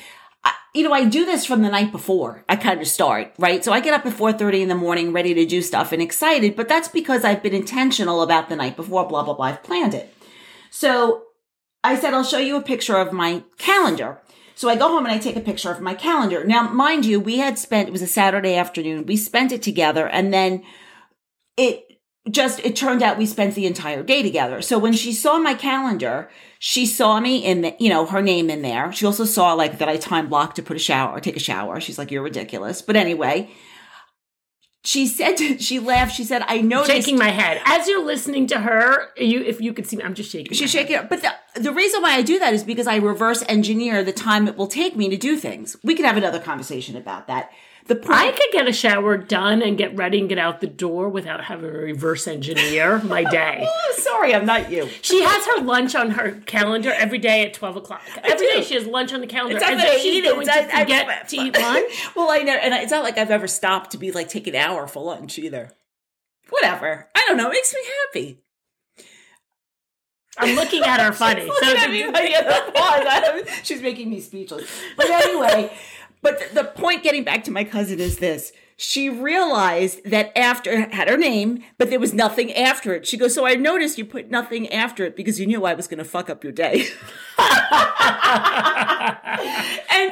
I, 0.45 0.53
you 0.75 0.83
know, 0.83 0.93
I 0.93 1.05
do 1.05 1.25
this 1.25 1.47
from 1.47 1.63
the 1.63 1.71
night 1.71 1.93
before. 1.93 2.45
I 2.49 2.57
kind 2.57 2.81
of 2.81 2.89
start, 2.89 3.33
right? 3.39 3.65
So 3.65 3.73
I 3.73 3.81
get 3.81 3.95
up 3.95 4.05
at 4.07 4.13
4:30 4.13 4.63
in 4.63 4.69
the 4.69 4.75
morning 4.75 5.13
ready 5.13 5.35
to 5.35 5.47
do 5.47 5.63
stuff 5.63 5.93
and 5.93 6.03
excited, 6.03 6.57
but 6.57 6.69
that's 6.69 6.89
because 6.89 7.25
I've 7.25 7.43
been 7.43 7.55
intentional 7.55 8.23
about 8.23 8.49
the 8.49 8.57
night 8.57 8.77
before, 8.77 9.09
blah 9.09 9.23
blah 9.23 9.35
blah. 9.35 9.47
I've 9.47 9.63
planned 9.63 9.95
it. 9.95 10.15
So 10.71 11.23
I 11.83 11.97
said 11.97 12.13
I'll 12.13 12.25
show 12.25 12.39
you 12.39 12.57
a 12.57 12.63
picture 12.63 12.97
of 12.97 13.13
my 13.13 13.43
calendar. 13.57 14.21
So 14.57 14.69
I 14.69 14.77
go 14.77 14.89
home 14.89 15.05
and 15.05 15.15
I 15.15 15.19
take 15.19 15.37
a 15.37 15.41
picture 15.41 15.71
of 15.71 15.81
my 15.81 15.95
calendar. 15.95 16.45
Now, 16.45 16.69
mind 16.69 17.05
you, 17.05 17.19
we 17.19 17.39
had 17.39 17.59
spent 17.59 17.89
it 17.89 17.93
was 17.93 18.03
a 18.03 18.07
Saturday 18.07 18.57
afternoon. 18.57 19.07
We 19.07 19.17
spent 19.17 19.51
it 19.51 19.63
together 19.63 20.07
and 20.07 20.33
then 20.33 20.63
it 21.57 21.84
just 22.31 22.61
it 22.61 22.75
turned 22.75 23.03
out 23.03 23.19
we 23.19 23.27
spent 23.27 23.55
the 23.55 23.67
entire 23.67 24.03
day 24.03 24.23
together. 24.23 24.63
So 24.63 24.79
when 24.79 24.95
she 24.95 25.13
saw 25.13 25.39
my 25.39 25.55
calendar, 25.55 26.31
she 26.59 26.87
saw 26.87 27.21
me 27.21 27.45
in 27.45 27.61
the, 27.61 27.77
you 27.79 27.91
know, 27.91 28.07
her 28.07 28.23
name 28.23 28.49
in 28.49 28.63
there. 28.63 28.93
She 28.93 29.05
also 29.05 29.25
saw 29.25 29.53
like 29.53 29.79
that 29.79 29.89
I 29.89 29.99
time 29.99 30.29
blocked 30.29 30.57
to 30.57 30.63
put 30.63 30.77
a 30.77 30.81
shower, 30.81 31.15
or 31.17 31.21
take 31.21 31.37
a 31.37 31.41
shower. 31.41 31.81
She's 31.81 31.99
like, 31.99 32.11
"You're 32.11 32.23
ridiculous." 32.23 32.81
But 32.81 32.97
anyway, 32.97 33.51
she 34.85 35.07
said 35.07 35.37
she 35.61 35.79
laughed. 35.79 36.15
She 36.15 36.25
said, 36.25 36.43
"I 36.49 36.63
noticed." 36.63 36.93
Shaking 36.93 37.19
my 37.19 37.29
head. 37.29 37.61
As 37.67 37.87
you're 37.89 38.05
listening 38.05 38.47
to 38.49 38.61
her, 38.61 39.11
you 39.19 39.43
if 39.43 39.61
you 39.61 39.75
could 39.75 39.87
see 39.87 39.97
me, 39.97 40.05
I'm 40.05 40.15
just 40.15 40.31
shaking. 40.31 40.55
She's 40.55 40.75
my 40.75 40.81
head. 40.81 40.89
shaking 40.89 41.05
it. 41.05 41.11
But 41.11 41.21
the, 41.21 41.61
the 41.61 41.73
reason 41.73 42.01
why 42.01 42.15
I 42.15 42.23
do 42.23 42.39
that 42.39 42.55
is 42.55 42.65
because 42.65 42.87
I 42.87 42.97
reverse 42.97 43.45
engineer 43.49 44.03
the 44.03 44.13
time 44.13 44.49
it 44.49 44.57
will 44.57 44.67
take 44.67 44.97
me 44.97 45.11
to 45.11 45.19
do 45.19 45.37
things. 45.37 45.77
We 45.85 45.95
could 45.95 46.07
have 46.07 46.17
another 46.17 46.41
conversation 46.41 46.97
about 46.97 47.27
that. 47.27 47.51
The 47.87 47.97
point, 47.97 48.19
I 48.19 48.31
could 48.33 48.51
get 48.51 48.67
a 48.67 48.73
shower 48.73 49.19
done 49.19 49.61
and 49.61 49.77
get 49.77 49.95
ready 49.95 50.19
and 50.19 50.27
get 50.27 50.39
out 50.39 50.63
the 50.63 50.67
door 50.67 51.11
without 51.11 51.45
having 51.45 51.71
to 51.71 51.77
reverse 51.79 52.27
engineer 52.27 52.99
my 53.01 53.25
day. 53.31 53.67
Oh, 53.69 53.95
sorry, 53.99 54.35
I'm 54.35 54.47
not 54.47 54.71
you. 54.71 54.89
She 55.03 55.23
has 55.23 55.45
her 55.49 55.63
lunch 55.63 55.95
on 55.95 56.13
her 56.13 56.33
calendar 56.47 56.93
every 56.93 57.19
day 57.19 57.45
at 57.45 57.53
12 57.53 57.77
o'clock. 57.77 58.01
Every 58.23 58.47
do. 58.47 58.53
day 58.55 58.63
she 58.63 58.75
has 58.75 58.87
lunch 58.87 59.13
on 59.13 59.21
the 59.21 59.27
calendar. 59.27 59.57
It's 59.59 59.63
not 59.65 59.75
As 59.75 59.79
that 59.83 59.89
if 59.93 59.99
I 59.99 60.03
she's 60.03 60.15
eat 60.15 60.25
it. 60.25 60.31
going 60.33 60.47
It's 60.47 60.57
to 60.57 60.63
not- 60.63 60.75
I- 60.75 60.81
forget 60.83 61.29
to 61.29 61.37
eat 61.37 61.59
lunch. 61.59 62.09
well, 62.17 62.31
I 62.31 62.39
know, 62.39 62.55
and 62.55 62.73
it's 62.73 62.91
not 62.91 63.03
like 63.05 63.19
I've 63.19 63.31
ever 63.31 63.47
stopped 63.47 63.91
to 63.91 63.99
be 63.99 64.13
like 64.13 64.31
take 64.31 64.47
an 64.47 64.55
hour 64.55 64.87
for 64.87 65.03
lunch 65.05 65.39
either. 65.39 65.71
Whatever. 66.49 67.11
I 67.15 67.23
don't 67.29 67.37
know. 67.37 67.49
It 67.49 67.53
makes 67.53 67.75
me 67.75 67.81
happy. 68.07 68.39
I'm 70.39 70.57
looking 70.57 70.83
at 70.83 71.01
her 71.01 71.13
funny. 71.25 71.47
So 71.61 71.77
at 71.77 71.91
me, 71.91 72.07
like, 72.07 72.31
at 72.33 72.75
pause. 72.75 73.47
She's 73.63 73.81
making 73.83 74.11
me 74.11 74.21
speechless. 74.21 74.69
But 74.97 75.09
anyway, 75.11 75.73
but 76.25 76.55
the, 76.55 76.65
point 76.65 77.03
getting 77.03 77.23
back 77.23 77.45
to 77.45 77.53
my 77.53 77.63
cousin 77.63 78.01
is 78.01 78.19
this. 78.19 78.53
She 78.77 79.09
realized 79.09 80.11
that 80.11 80.37
after 80.37 80.91
had 80.91 81.09
her 81.09 81.19
name, 81.19 81.63
but 81.79 81.91
there 81.91 82.01
was 82.01 82.13
nothing 82.13 82.53
after 82.53 82.93
it. 82.95 83.07
She 83.07 83.17
goes, 83.17 83.33
"So 83.33 83.47
I 83.47 83.55
noticed 83.55 83.99
you 83.99 84.05
put 84.05 84.31
nothing 84.31 84.69
after 84.73 85.05
it 85.05 85.15
because 85.15 85.39
you 85.39 85.47
knew 85.47 85.65
I 85.65 85.75
was 85.75 85.87
going 85.87 85.99
to 85.99 86.05
fuck 86.05 86.29
up 86.29 86.43
your 86.43 86.53
day." 86.53 86.87
and 87.39 87.49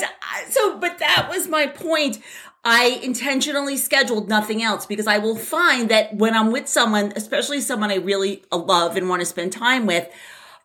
uh, 0.03 0.07
so, 0.49 0.79
but 0.79 1.01
that 1.01 1.27
was 1.29 1.49
my 1.49 1.67
point. 1.67 2.21
I 2.65 3.01
intentionally 3.03 3.77
scheduled 3.77 4.29
nothing 4.29 4.63
else 4.63 4.87
because 4.87 5.09
I 5.09 5.19
will 5.19 5.37
find 5.37 5.89
that 5.89 6.15
when 6.15 6.37
I'm 6.37 6.53
with 6.53 6.69
someone, 6.69 7.13
especially 7.17 7.61
someone 7.61 7.91
I 7.91 7.97
really 7.97 8.45
uh, 8.53 8.59
love 8.59 8.97
and 8.97 9.09
want 9.09 9.21
to 9.21 9.27
spend 9.27 9.53
time 9.53 9.87
with, 9.87 10.09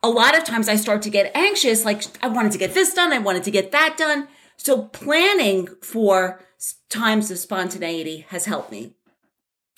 a 0.03 0.09
lot 0.09 0.37
of 0.37 0.43
times 0.43 0.69
I 0.69 0.75
start 0.75 1.01
to 1.03 1.09
get 1.09 1.35
anxious. 1.35 1.85
Like, 1.85 2.03
I 2.23 2.27
wanted 2.27 2.51
to 2.51 2.59
get 2.59 2.75
this 2.75 2.93
done. 2.93 3.13
I 3.13 3.17
wanted 3.17 3.43
to 3.45 3.51
get 3.51 3.71
that 3.71 3.95
done. 3.97 4.27
So 4.57 4.83
planning 4.83 5.67
for 5.81 6.41
times 6.89 7.31
of 7.31 7.37
spontaneity 7.37 8.25
has 8.29 8.45
helped 8.45 8.71
me. 8.71 8.93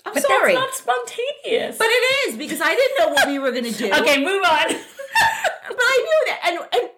I'm 0.06 0.14
but 0.14 0.24
sorry. 0.24 0.56
that's 0.56 0.86
not 0.86 0.98
spontaneous. 1.06 1.78
but 1.78 1.88
it 1.90 2.30
is 2.30 2.38
because 2.38 2.62
I 2.62 2.74
didn't 2.74 3.00
know 3.00 3.14
what 3.14 3.28
we 3.28 3.38
were 3.38 3.52
going 3.52 3.66
to 3.66 3.72
do. 3.74 3.92
okay, 3.94 4.24
move 4.24 4.44
on. 4.44 4.66
But 5.70 5.78
I 5.80 5.98
knew 5.98 6.34
that. 6.34 6.40
And, 6.46 6.58
and 6.82 6.90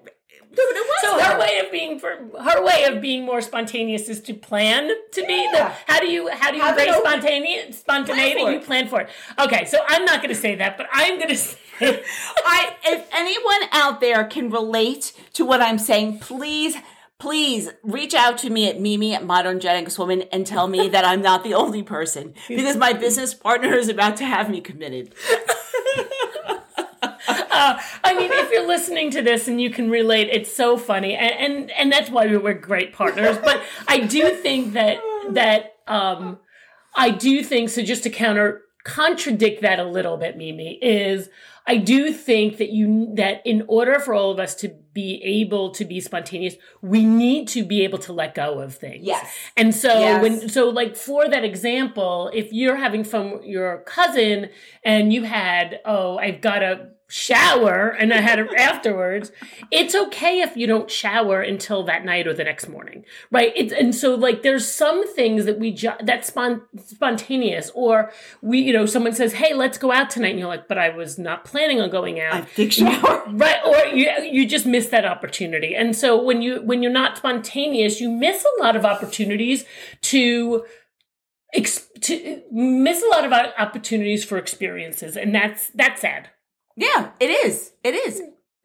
no, 0.57 0.63
it 0.63 0.87
was 0.87 1.01
So 1.01 1.19
her 1.31 1.39
way 1.39 1.59
of 1.65 1.71
being 1.71 1.99
for 1.99 2.09
her 2.41 2.63
way 2.63 2.85
of 2.85 3.01
being 3.01 3.25
more 3.25 3.41
spontaneous 3.41 4.07
is 4.07 4.21
to 4.21 4.33
plan 4.33 4.89
to 5.11 5.25
be 5.25 5.49
the 5.51 5.71
how 5.87 5.99
do 5.99 6.07
you 6.07 6.29
how 6.29 6.51
do 6.51 6.57
you 6.57 6.63
Have 6.63 6.77
it 6.77 6.87
embrace 6.87 6.97
open. 6.97 7.11
spontaneous 7.11 7.79
spontaneity? 7.79 8.39
Plan 8.41 8.53
You 8.53 8.59
plan 8.61 8.87
for 8.87 9.01
it. 9.01 9.09
Okay, 9.39 9.65
so 9.65 9.79
I'm 9.87 10.05
not 10.05 10.21
going 10.21 10.33
to 10.33 10.39
say 10.39 10.55
that, 10.55 10.77
but 10.77 10.87
I'm 10.91 11.17
going 11.17 11.29
to 11.29 11.37
say 11.37 11.57
I, 11.81 12.75
if 12.85 13.07
anyone 13.13 13.69
out 13.73 13.99
there 14.01 14.23
can 14.25 14.49
relate 14.49 15.13
to 15.33 15.43
what 15.45 15.61
I'm 15.61 15.77
saying, 15.79 16.19
please, 16.19 16.75
please 17.21 17.69
reach 17.83 18.15
out 18.15 18.39
to 18.39 18.49
me 18.49 18.67
at 18.67 18.81
Mimi 18.81 19.13
at 19.13 19.23
Modern 19.23 19.59
Gen 19.59 19.83
X 19.83 19.99
Woman 19.99 20.23
and 20.31 20.45
tell 20.45 20.67
me 20.67 20.89
that 20.89 21.05
I'm 21.05 21.21
not 21.21 21.43
the 21.43 21.53
only 21.53 21.83
person 21.83 22.33
because 22.47 22.75
my 22.75 22.93
business 22.93 23.35
partner 23.35 23.75
is 23.75 23.89
about 23.89 24.17
to 24.17 24.25
have 24.25 24.49
me 24.49 24.59
committed. 24.59 25.13
Uh, 27.53 27.79
I 28.03 28.15
mean, 28.15 28.31
if 28.31 28.51
you're 28.51 28.67
listening 28.67 29.11
to 29.11 29.21
this 29.21 29.47
and 29.47 29.61
you 29.61 29.69
can 29.69 29.89
relate, 29.89 30.29
it's 30.31 30.51
so 30.51 30.77
funny, 30.77 31.15
and 31.15 31.31
and, 31.31 31.71
and 31.71 31.91
that's 31.91 32.09
why 32.09 32.25
we're 32.35 32.53
great 32.53 32.91
partners. 32.93 33.37
But 33.37 33.61
I 33.87 33.99
do 33.99 34.29
think 34.31 34.73
that 34.73 34.99
that 35.29 35.75
um, 35.87 36.39
I 36.95 37.11
do 37.11 37.43
think 37.43 37.69
so. 37.69 37.83
Just 37.83 38.03
to 38.03 38.09
counter 38.09 38.63
contradict 38.83 39.61
that 39.61 39.79
a 39.79 39.83
little 39.83 40.17
bit, 40.17 40.37
Mimi 40.37 40.79
is 40.81 41.29
I 41.67 41.77
do 41.77 42.11
think 42.11 42.57
that 42.57 42.71
you 42.71 43.13
that 43.15 43.41
in 43.45 43.63
order 43.67 43.99
for 43.99 44.13
all 44.13 44.31
of 44.31 44.39
us 44.39 44.55
to 44.55 44.69
be 44.93 45.21
able 45.23 45.71
to 45.71 45.85
be 45.85 45.99
spontaneous, 46.01 46.55
we 46.81 47.05
need 47.05 47.47
to 47.49 47.63
be 47.63 47.83
able 47.83 47.99
to 47.99 48.13
let 48.13 48.35
go 48.35 48.59
of 48.59 48.75
things. 48.75 49.05
Yes. 49.05 49.33
And 49.55 49.73
so 49.73 49.99
Yes. 49.99 50.21
when 50.21 50.49
so 50.49 50.69
like 50.69 50.95
for 50.95 51.29
that 51.29 51.43
example, 51.43 52.29
if 52.33 52.51
you're 52.51 52.75
having 52.77 53.03
fun 53.03 53.31
with 53.31 53.45
your 53.45 53.83
cousin 53.83 54.49
and 54.83 55.13
you 55.13 55.23
had, 55.23 55.79
oh, 55.85 56.17
I've 56.17 56.41
got 56.41 56.59
to 56.59 56.89
shower 57.11 57.89
and 57.89 58.13
I 58.13 58.21
had 58.21 58.39
it 58.39 58.47
afterwards, 58.57 59.31
it's 59.69 59.93
okay 59.93 60.41
if 60.41 60.55
you 60.55 60.65
don't 60.65 60.89
shower 60.89 61.41
until 61.41 61.83
that 61.83 62.05
night 62.05 62.25
or 62.25 62.33
the 62.33 62.43
next 62.43 62.69
morning. 62.69 63.03
Right? 63.31 63.51
It's 63.55 63.73
and 63.73 63.93
so 63.93 64.15
like 64.15 64.43
there's 64.43 64.71
some 64.71 65.07
things 65.13 65.45
that 65.45 65.59
we 65.59 65.71
ju- 65.71 65.91
that's 66.03 66.27
spon- 66.27 66.61
spontaneous 66.77 67.71
or 67.75 68.11
we 68.41 68.59
you 68.59 68.73
know 68.73 68.85
someone 68.85 69.13
says, 69.13 69.33
"Hey, 69.33 69.53
let's 69.53 69.77
go 69.77 69.91
out 69.91 70.09
tonight." 70.09 70.31
And 70.31 70.39
you're 70.39 70.47
like, 70.47 70.67
"But 70.67 70.77
I 70.77 70.89
was 70.89 71.19
not 71.19 71.45
planning 71.45 71.81
on 71.81 71.89
going 71.89 72.19
out." 72.19 72.47
Big 72.55 72.71
shower. 72.71 73.23
right 73.27 73.59
or 73.65 73.95
you 73.95 74.09
you 74.23 74.45
just 74.45 74.65
miss 74.65 74.87
that 74.87 75.05
opportunity 75.05 75.75
and 75.75 75.95
so 75.95 76.21
when 76.21 76.41
you 76.41 76.61
when 76.61 76.81
you're 76.81 76.91
not 76.91 77.17
spontaneous 77.17 78.01
you 78.01 78.09
miss 78.09 78.45
a 78.45 78.63
lot 78.63 78.75
of 78.75 78.85
opportunities 78.85 79.63
to 80.01 80.63
ex- 81.53 81.87
to 82.01 82.41
miss 82.51 83.03
a 83.03 83.07
lot 83.07 83.25
of 83.25 83.31
opportunities 83.57 84.23
for 84.23 84.37
experiences, 84.37 85.17
and 85.17 85.33
that's 85.33 85.69
that's 85.69 86.01
sad. 86.01 86.29
Yeah, 86.81 87.09
it 87.19 87.29
is. 87.29 87.71
It 87.83 87.93
is. 87.95 88.19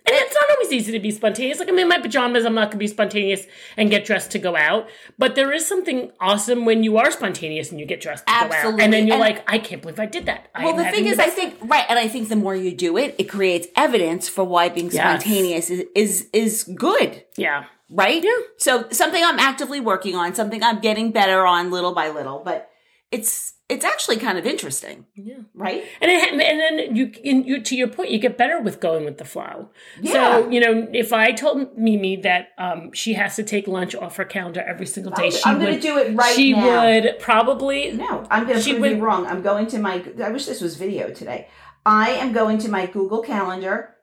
And 0.09 0.15
it's 0.15 0.35
not 0.35 0.57
always 0.57 0.73
easy 0.73 0.93
to 0.93 1.01
be 1.01 1.11
spontaneous. 1.11 1.59
Like 1.59 1.69
I'm 1.69 1.79
in 1.81 1.89
my 1.89 1.99
pajamas, 1.99 2.45
I'm 2.45 2.55
not 2.55 2.71
gonna 2.71 2.79
be 2.79 2.87
spontaneous 2.87 3.45
and 3.77 3.91
get 3.91 4.05
dressed 4.05 4.31
to 4.33 4.39
go 4.39 4.55
out. 4.57 4.89
But 5.19 5.35
there 5.35 5.51
is 5.53 5.67
something 5.67 6.13
awesome 6.21 6.65
when 6.65 6.85
you 6.85 6.97
are 6.97 7.11
spontaneous 7.11 7.73
and 7.73 7.81
you 7.81 7.87
get 7.87 8.01
dressed 8.01 8.25
to 8.27 8.33
go 8.33 8.37
out, 8.39 8.53
Absolutely. 8.53 8.85
and 8.85 8.93
then 8.93 9.07
you're 9.09 9.15
And- 9.15 9.21
like, 9.21 9.43
I 9.51 9.59
can't 9.59 9.83
believe 9.83 9.99
I 9.99 10.07
did 10.07 10.27
that. 10.27 10.47
I 10.55 10.61
Well, 10.63 10.71
am 10.75 10.77
the 10.77 10.85
having 10.85 11.01
thing 11.05 11.13
is, 11.13 11.19
I 11.19 11.25
best 11.25 11.37
think 11.37 11.55
right, 11.63 11.85
and 11.89 11.99
I 11.99 12.07
think 12.07 12.29
the 12.29 12.37
more 12.37 12.55
you 12.55 12.71
do 12.73 12.97
it, 12.97 13.17
it 13.19 13.25
creates 13.25 13.67
evidence 13.75 14.29
for 14.29 14.45
why 14.45 14.69
being 14.69 14.91
Yes. 14.93 14.95
spontaneous 15.23 15.71
is 15.71 15.85
is, 15.97 16.29
is 16.33 16.63
good. 16.63 17.25
yeah. 17.37 17.65
right? 17.91 18.23
Yeah. 18.25 18.31
So 18.59 18.87
something 18.91 19.23
I'm 19.25 19.39
actively 19.41 19.81
working 19.81 20.15
on, 20.15 20.35
something 20.37 20.63
I'm 20.63 20.79
getting 20.81 21.11
better 21.13 21.45
on 21.47 21.71
little 21.73 21.95
by 21.95 22.11
little, 22.11 22.43
but 22.45 22.69
it's 23.13 23.55
it's 23.69 23.85
actually 23.85 24.17
kind 24.19 24.39
of 24.39 24.47
interesting, 24.47 25.07
Yeah. 25.17 25.39
right? 25.55 25.83
And 26.01 26.09
it, 26.11 26.31
and 26.33 26.41
then 26.61 26.95
you, 26.95 27.11
in, 27.25 27.43
you, 27.45 27.61
to 27.63 27.75
your 27.75 27.89
point, 27.89 28.11
you 28.11 28.19
get 28.21 28.39
better 28.39 28.61
with 28.61 28.79
going 28.79 29.05
with 29.05 29.19
the 29.19 29.25
flow. 29.25 29.71
Yeah. 30.01 30.13
So 30.13 30.51
you 30.51 30.61
know, 30.61 30.87
if 30.93 31.13
I 31.13 31.33
told 31.33 31.77
Mimi 31.77 32.17
that 32.23 32.51
um, 32.59 32.93
she 32.93 33.15
has 33.15 33.35
to 33.37 33.43
take 33.43 33.67
lunch 33.67 33.95
off 33.97 34.17
her 34.17 34.25
calendar 34.25 34.61
every 34.63 34.87
single 34.87 35.13
day, 35.13 35.31
she 35.31 35.43
I'm 35.45 35.59
gonna 35.59 35.73
would 35.73 35.81
do 35.81 35.99
it 35.99 36.15
right 36.17 36.35
She 36.37 36.53
now. 36.53 36.85
would 36.85 37.19
probably. 37.19 37.93
No, 37.93 38.25
I'm 38.31 38.45
going 38.45 38.57
to 38.57 38.63
She 38.63 38.71
prove 38.73 38.83
would- 38.83 38.91
you 38.99 39.05
wrong. 39.05 39.27
I'm 39.27 39.43
going 39.43 39.67
to 39.69 39.79
my. 39.79 40.05
I 40.23 40.31
wish 40.31 40.47
this 40.47 40.61
was 40.61 40.77
video 40.77 41.11
today. 41.11 41.49
I 41.85 42.11
am 42.11 42.33
going 42.33 42.59
to 42.59 42.69
my 42.69 42.87
Google 42.87 43.23
Calendar, 43.23 43.97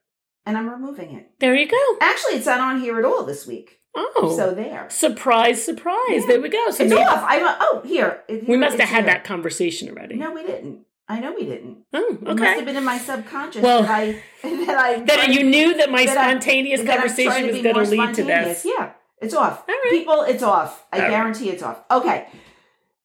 and 0.46 0.58
I'm 0.58 0.70
removing 0.70 1.12
it. 1.16 1.32
There 1.40 1.56
you 1.56 1.68
go. 1.70 1.78
Actually, 2.02 2.34
it's 2.36 2.46
not 2.46 2.60
on 2.60 2.82
here 2.82 2.98
at 3.00 3.06
all 3.06 3.24
this 3.24 3.46
week. 3.48 3.80
Oh, 3.96 4.34
So 4.36 4.54
there. 4.54 4.88
surprise, 4.90 5.64
surprise! 5.64 6.26
There 6.28 6.42
we 6.42 6.50
go. 6.50 6.72
So 6.72 6.84
It's 6.84 6.94
off. 6.94 7.24
I'm. 7.28 7.42
Oh, 7.60 7.82
here. 7.86 8.22
It- 8.28 8.48
we 8.48 8.58
must 8.58 8.78
have 8.80 8.90
had 8.90 9.04
here. 9.06 9.14
that 9.14 9.24
conversation 9.24 9.90
already. 9.90 10.16
No, 10.16 10.32
we 10.32 10.44
didn't. 10.44 10.86
I 11.08 11.20
know 11.20 11.34
we 11.34 11.46
didn't. 11.46 11.80
Oh, 11.94 12.18
It 12.22 12.22
must 12.24 12.42
have 12.42 12.66
been 12.66 12.78
in 12.78 12.84
my 12.86 12.98
subconscious 12.98 13.62
Well, 13.62 13.82
that 13.84 13.92
I 13.92 14.24
that 14.44 14.78
I 14.78 15.00
That 15.02 15.30
you 15.34 15.44
knew 15.44 15.76
that 15.78 15.92
my 15.92 16.06
that 16.06 16.14
spontaneous 16.14 16.80
I'm 16.82 16.88
conversation 16.88 17.48
was 17.48 17.62
going 17.62 17.76
to 17.86 17.92
lead 17.92 18.14
to 18.16 18.24
this. 18.24 18.66
Yeah, 18.66 18.92
it's 19.22 19.34
off. 19.34 19.64
All 19.68 19.76
right. 19.76 19.88
People, 19.92 20.22
it's 20.24 20.42
off. 20.44 20.86
I 20.92 20.96
All 20.98 21.02
right. 21.04 21.12
guarantee 21.12 21.50
it's 21.50 21.62
off. 21.62 21.84
Okay. 21.92 22.28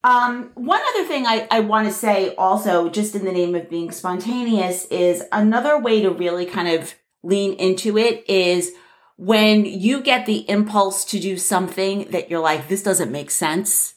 Um, 0.03 0.51
one 0.55 0.79
other 0.95 1.05
thing 1.05 1.25
I, 1.27 1.45
I 1.51 1.59
want 1.59 1.87
to 1.87 1.93
say 1.93 2.33
also, 2.35 2.89
just 2.89 3.15
in 3.15 3.25
the 3.25 3.33
name 3.33 3.53
of 3.53 3.69
being 3.69 3.91
spontaneous, 3.91 4.85
is 4.85 5.23
another 5.33 5.77
way 5.77 6.01
to 6.01 6.09
really 6.09 6.45
kind 6.45 6.69
of 6.69 6.95
lean 7.21 7.53
into 7.55 7.97
it 7.97 8.23
is 8.29 8.71
when 9.19 9.65
you 9.65 9.99
get 9.99 10.25
the 10.25 10.49
impulse 10.49 11.03
to 11.03 11.19
do 11.19 11.35
something 11.35 12.05
that 12.11 12.29
you're 12.29 12.39
like, 12.39 12.69
this 12.69 12.81
doesn't 12.81 13.11
make 13.11 13.29
sense. 13.29 13.93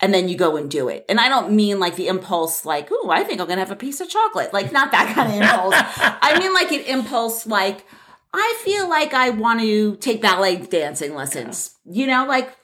And 0.00 0.14
then 0.14 0.30
you 0.30 0.36
go 0.36 0.56
and 0.56 0.70
do 0.70 0.88
it. 0.88 1.04
And 1.10 1.20
I 1.20 1.28
don't 1.28 1.52
mean 1.52 1.78
like 1.78 1.96
the 1.96 2.08
impulse, 2.08 2.64
like, 2.64 2.88
oh, 2.90 3.10
I 3.10 3.22
think 3.22 3.38
I'm 3.38 3.46
going 3.46 3.58
to 3.58 3.64
have 3.64 3.70
a 3.70 3.76
piece 3.76 4.00
of 4.00 4.08
chocolate. 4.08 4.54
Like, 4.54 4.72
not 4.72 4.90
that 4.92 5.14
kind 5.14 5.28
of 5.28 5.34
impulse. 5.42 5.74
I 5.76 6.38
mean 6.38 6.54
like 6.54 6.72
an 6.72 6.80
impulse, 6.86 7.46
like, 7.46 7.84
I 8.32 8.58
feel 8.64 8.88
like 8.88 9.12
I 9.12 9.28
want 9.28 9.60
to 9.60 9.96
take 9.96 10.22
ballet 10.22 10.56
dancing 10.56 11.14
lessons. 11.14 11.76
You 11.84 12.06
know, 12.06 12.24
like 12.24 12.56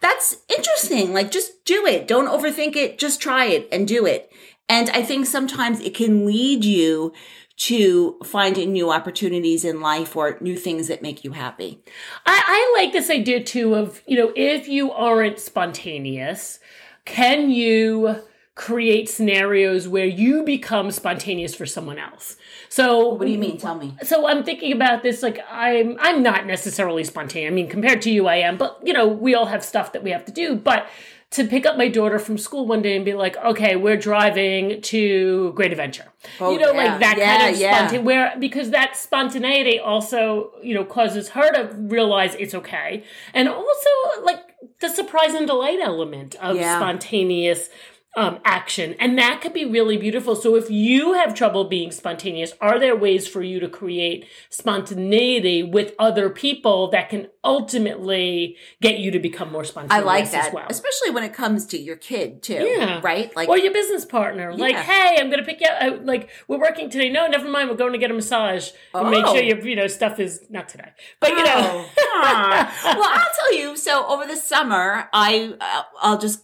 that's 0.00 0.38
interesting. 0.48 1.12
Like 1.12 1.30
just 1.30 1.66
do 1.66 1.84
it. 1.84 2.08
Don't 2.08 2.28
overthink 2.28 2.76
it. 2.76 2.98
Just 2.98 3.20
try 3.20 3.44
it 3.44 3.68
and 3.70 3.86
do 3.86 4.06
it. 4.06 4.32
And 4.70 4.88
I 4.88 5.02
think 5.02 5.26
sometimes 5.26 5.80
it 5.80 5.94
can 5.94 6.24
lead 6.24 6.64
you 6.64 7.12
to 7.56 8.18
finding 8.22 8.72
new 8.72 8.90
opportunities 8.90 9.64
in 9.64 9.80
life 9.80 10.14
or 10.14 10.36
new 10.40 10.56
things 10.56 10.88
that 10.88 11.02
make 11.02 11.24
you 11.24 11.32
happy. 11.32 11.82
I, 12.26 12.42
I 12.46 12.80
like 12.82 12.92
this 12.92 13.10
idea 13.10 13.42
too 13.42 13.74
of, 13.74 14.02
you 14.06 14.16
know, 14.16 14.32
if 14.36 14.68
you 14.68 14.92
aren't 14.92 15.38
spontaneous, 15.40 16.58
can 17.06 17.50
you 17.50 18.22
create 18.54 19.08
scenarios 19.08 19.86
where 19.86 20.06
you 20.06 20.42
become 20.42 20.90
spontaneous 20.90 21.54
for 21.54 21.66
someone 21.66 21.98
else? 21.98 22.36
So 22.68 23.10
What 23.14 23.26
do 23.26 23.30
you 23.30 23.38
mean? 23.38 23.58
Tell 23.58 23.74
me. 23.74 23.96
so 24.02 24.26
I'm 24.26 24.44
thinking 24.44 24.72
about 24.72 25.02
this 25.02 25.22
like 25.22 25.38
I'm 25.50 25.96
I'm 26.00 26.22
not 26.22 26.46
necessarily 26.46 27.04
spontaneous. 27.04 27.50
I 27.50 27.54
mean, 27.54 27.68
compared 27.68 28.02
to 28.02 28.10
you, 28.10 28.26
I 28.26 28.36
am. 28.36 28.56
But 28.58 28.80
you 28.82 28.92
know, 28.92 29.06
we 29.06 29.34
all 29.34 29.46
have 29.46 29.64
stuff 29.64 29.92
that 29.92 30.02
we 30.02 30.10
have 30.10 30.24
to 30.26 30.32
do. 30.32 30.56
But 30.56 30.86
to 31.32 31.44
pick 31.44 31.66
up 31.66 31.76
my 31.76 31.88
daughter 31.88 32.18
from 32.18 32.38
school 32.38 32.66
one 32.66 32.82
day 32.82 32.94
and 32.94 33.04
be 33.04 33.12
like, 33.14 33.36
okay, 33.38 33.74
we're 33.74 33.96
driving 33.96 34.80
to 34.82 35.52
Great 35.54 35.72
Adventure. 35.72 36.06
Oh, 36.40 36.52
you 36.52 36.58
know, 36.58 36.70
yeah. 36.72 36.84
like 36.84 37.00
that 37.00 37.18
Yeah, 37.18 37.38
kind 37.38 37.54
of 37.54 37.60
yeah. 37.60 37.76
spontaneity 37.76 38.04
where 38.06 38.34
because 38.38 38.70
that 38.70 38.96
spontaneity 38.96 39.78
also, 39.78 40.52
you 40.62 40.74
know, 40.74 40.84
causes 40.84 41.30
her 41.30 41.50
to 41.52 41.74
realize 41.76 42.34
it's 42.36 42.54
okay. 42.54 43.02
And 43.34 43.48
also 43.48 43.90
like 44.22 44.40
the 44.80 44.88
surprise 44.88 45.34
and 45.34 45.46
delight 45.46 45.80
element 45.82 46.36
of 46.36 46.56
spontaneous 46.56 47.70
um, 48.16 48.38
action. 48.44 48.94
And 48.98 49.18
that 49.18 49.40
could 49.42 49.52
be 49.52 49.64
really 49.66 49.98
beautiful. 49.98 50.34
So 50.34 50.56
if 50.56 50.70
you 50.70 51.12
have 51.12 51.34
trouble 51.34 51.64
being 51.64 51.90
spontaneous, 51.90 52.54
are 52.62 52.80
there 52.80 52.96
ways 52.96 53.28
for 53.28 53.42
you 53.42 53.60
to 53.60 53.68
create 53.68 54.26
spontaneity 54.48 55.62
with 55.62 55.92
other 55.98 56.30
people 56.30 56.88
that 56.90 57.08
can 57.10 57.28
ultimately 57.44 58.56
get 58.80 58.98
you 58.98 59.10
to 59.10 59.18
become 59.18 59.52
more 59.52 59.64
spontaneous? 59.64 60.02
I 60.02 60.04
like 60.04 60.30
that, 60.30 60.48
as 60.48 60.52
well? 60.54 60.66
especially 60.68 61.10
when 61.10 61.24
it 61.24 61.32
comes 61.34 61.66
to 61.66 61.78
your 61.78 61.96
kid 61.96 62.42
too. 62.42 62.54
Yeah. 62.54 63.00
Right? 63.02 63.34
Like 63.36 63.48
or 63.48 63.58
your 63.58 63.72
business 63.72 64.04
partner, 64.04 64.54
like, 64.54 64.76
hey, 64.76 65.16
I'm 65.20 65.30
gonna 65.30 65.44
pick 65.44 65.60
you 65.60 65.68
up. 65.68 65.82
uh, 65.82 65.96
Like, 66.02 66.30
we're 66.48 66.58
working 66.58 66.90
today. 66.90 67.08
No, 67.10 67.26
never 67.26 67.48
mind. 67.48 67.68
We're 67.70 67.76
going 67.76 67.92
to 67.92 67.98
get 67.98 68.10
a 68.10 68.14
massage. 68.14 68.70
And 68.94 69.10
make 69.10 69.24
Oh. 69.26 69.34
sure 69.34 69.42
your, 69.42 69.58
you 69.60 69.76
know, 69.76 69.86
stuff 69.86 70.18
is 70.20 70.46
not 70.50 70.68
today, 70.68 70.90
but 71.20 71.30
you 71.30 71.36
know. 71.44 71.86
Oh, 71.98 72.70
well, 72.84 73.10
I'll 73.10 73.34
tell 73.38 73.54
you. 73.56 73.76
So 73.76 74.06
over 74.06 74.24
the 74.26 74.36
summer, 74.36 75.08
I 75.12 75.54
uh, 75.60 75.82
I'll 76.00 76.18
just 76.18 76.40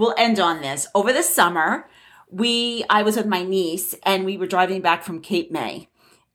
we'll 0.00 0.14
end 0.18 0.40
on 0.40 0.60
this. 0.62 0.86
Over 0.94 1.12
the 1.12 1.22
summer, 1.22 1.88
we 2.30 2.84
I 2.90 3.02
was 3.02 3.16
with 3.16 3.26
my 3.26 3.42
niece 3.44 3.94
and 4.02 4.24
we 4.24 4.36
were 4.36 4.46
driving 4.46 4.80
back 4.80 5.04
from 5.04 5.20
Cape 5.20 5.50
May, 5.52 5.88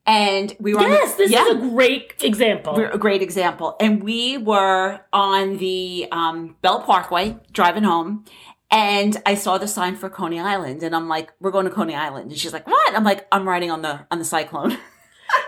and 0.05 0.55
we 0.59 0.73
were 0.73 0.81
on 0.81 0.89
the- 0.89 0.95
yes, 0.95 1.15
this 1.15 1.31
yeah, 1.31 1.45
is 1.45 1.55
a 1.55 1.69
great 1.69 2.23
example. 2.23 2.75
we're 2.75 2.89
a 2.89 2.97
great 2.97 3.21
example. 3.21 3.75
And 3.79 4.03
we 4.03 4.37
were 4.37 5.01
on 5.11 5.57
the 5.57 6.07
um, 6.11 6.55
Belt 6.61 6.85
Parkway 6.85 7.37
driving 7.51 7.83
home. 7.83 8.25
And 8.71 9.21
I 9.25 9.35
saw 9.35 9.57
the 9.59 9.67
sign 9.67 9.95
for 9.95 10.09
Coney 10.09 10.39
Island, 10.39 10.81
and 10.81 10.95
I'm 10.95 11.07
like, 11.07 11.31
"We're 11.39 11.51
going 11.51 11.65
to 11.65 11.71
Coney 11.71 11.95
Island." 11.95 12.31
And 12.31 12.37
she's 12.37 12.51
like, 12.51 12.65
"What?" 12.67 12.95
I'm 12.95 13.03
like, 13.03 13.27
"I'm 13.31 13.47
riding 13.47 13.69
on 13.71 13.83
the 13.83 14.05
on 14.11 14.17
the 14.19 14.25
cyclone." 14.25 14.77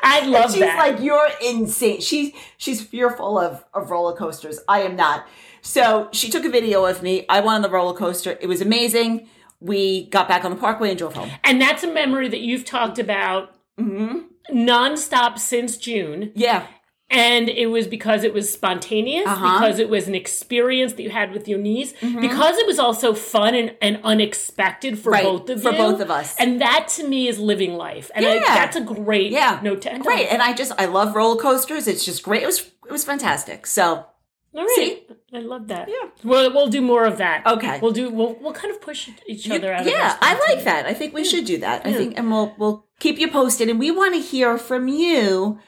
I 0.03 0.25
love 0.25 0.49
that. 0.49 0.51
She's 0.51 0.59
that. 0.61 0.77
like, 0.77 1.01
you're 1.01 1.29
insane. 1.43 2.01
She's 2.01 2.33
she's 2.57 2.81
fearful 2.81 3.37
of, 3.37 3.63
of 3.73 3.91
roller 3.91 4.15
coasters. 4.15 4.59
I 4.67 4.81
am 4.81 4.95
not. 4.95 5.27
So 5.61 6.09
she 6.11 6.29
took 6.29 6.45
a 6.45 6.49
video 6.49 6.85
of 6.85 7.03
me. 7.03 7.25
I 7.29 7.39
went 7.39 7.55
on 7.57 7.61
the 7.61 7.69
roller 7.69 7.97
coaster. 7.97 8.37
It 8.39 8.47
was 8.47 8.61
amazing. 8.61 9.27
We 9.59 10.07
got 10.09 10.27
back 10.27 10.45
on 10.45 10.51
the 10.51 10.57
parkway 10.57 10.89
and 10.89 10.97
drove 10.97 11.15
home. 11.15 11.31
and 11.43 11.61
that's 11.61 11.83
a 11.83 11.91
memory 11.91 12.29
that 12.29 12.41
you've 12.41 12.65
talked 12.65 12.99
about 12.99 13.55
hmm 13.77 14.19
nonstop 14.51 15.37
since 15.39 15.75
June. 15.77 16.31
Yeah. 16.33 16.65
And 17.09 17.47
it 17.47 17.67
was 17.67 17.87
because 17.87 18.25
it 18.25 18.33
was 18.33 18.51
spontaneous, 18.51 19.25
Uh-huh. 19.25 19.59
because 19.59 19.79
it 19.79 19.87
was 19.87 20.09
an 20.09 20.15
experience 20.15 20.93
that 20.93 21.03
you 21.03 21.09
had 21.09 21.31
with 21.31 21.47
your 21.47 21.57
niece, 21.57 21.93
because 22.01 22.57
it 22.57 22.67
was 22.67 22.79
also 22.79 23.13
fun 23.13 23.55
and, 23.55 23.75
and 23.81 24.01
unexpected 24.03 24.99
for 24.99 25.11
Right, 25.13 25.23
both 25.23 25.49
of 25.49 25.61
for 25.61 25.71
you. 25.71 25.77
both 25.77 26.01
of 26.01 26.11
us. 26.11 26.35
And 26.37 26.59
that 26.61 26.89
to 26.97 27.07
me 27.07 27.29
is 27.29 27.39
living 27.39 27.75
life. 27.75 28.11
And 28.13 28.25
I, 28.25 28.35
Yeah. 28.35 28.41
that's 28.55 28.75
a 28.75 28.81
great 28.81 29.31
Yeah. 29.31 29.59
note 29.63 29.81
to 29.83 29.93
end 29.93 30.03
Great. 30.03 30.27
on. 30.27 30.33
And 30.33 30.41
I 30.41 30.53
just, 30.53 30.73
I 30.77 30.85
love 30.85 31.15
roller 31.15 31.41
coasters. 31.41 31.87
It's 31.87 32.03
just 32.03 32.23
great. 32.23 32.43
It 32.43 32.47
was, 32.47 32.59
it 32.85 32.91
was 32.91 33.05
fantastic. 33.05 33.67
So, 33.67 34.05
All 34.53 34.65
right. 34.65 34.73
See? 34.75 35.03
I 35.33 35.39
love 35.39 35.67
that. 35.69 35.87
Yeah. 35.87 36.09
We'll, 36.25 36.51
we'll 36.53 36.67
do 36.67 36.81
more 36.81 37.05
of 37.05 37.17
that. 37.19 37.45
Okay. 37.47 37.79
We'll 37.81 37.91
do, 37.91 38.09
we'll, 38.09 38.33
we'll 38.41 38.53
kind 38.53 38.73
of 38.73 38.81
push 38.81 39.09
each 39.27 39.45
you- 39.47 39.55
other 39.55 39.71
out 39.73 39.81
of 39.81 39.87
yeah, 39.87 40.17
I 40.21 40.33
like 40.53 40.65
that. 40.65 40.85
I 40.85 40.93
think 40.93 41.13
we 41.13 41.23
should 41.23 41.45
do 41.45 41.57
that. 41.59 41.85
I 41.85 41.93
think, 41.93 42.17
and 42.17 42.29
we'll, 42.31 42.53
we'll 42.57 42.85
keep 42.99 43.17
you 43.17 43.29
posted. 43.29 43.69
And 43.69 43.79
we 43.79 43.91
want 43.91 44.13
to 44.15 44.19
hear 44.21 44.57
from 44.57 44.87
you 44.89 45.59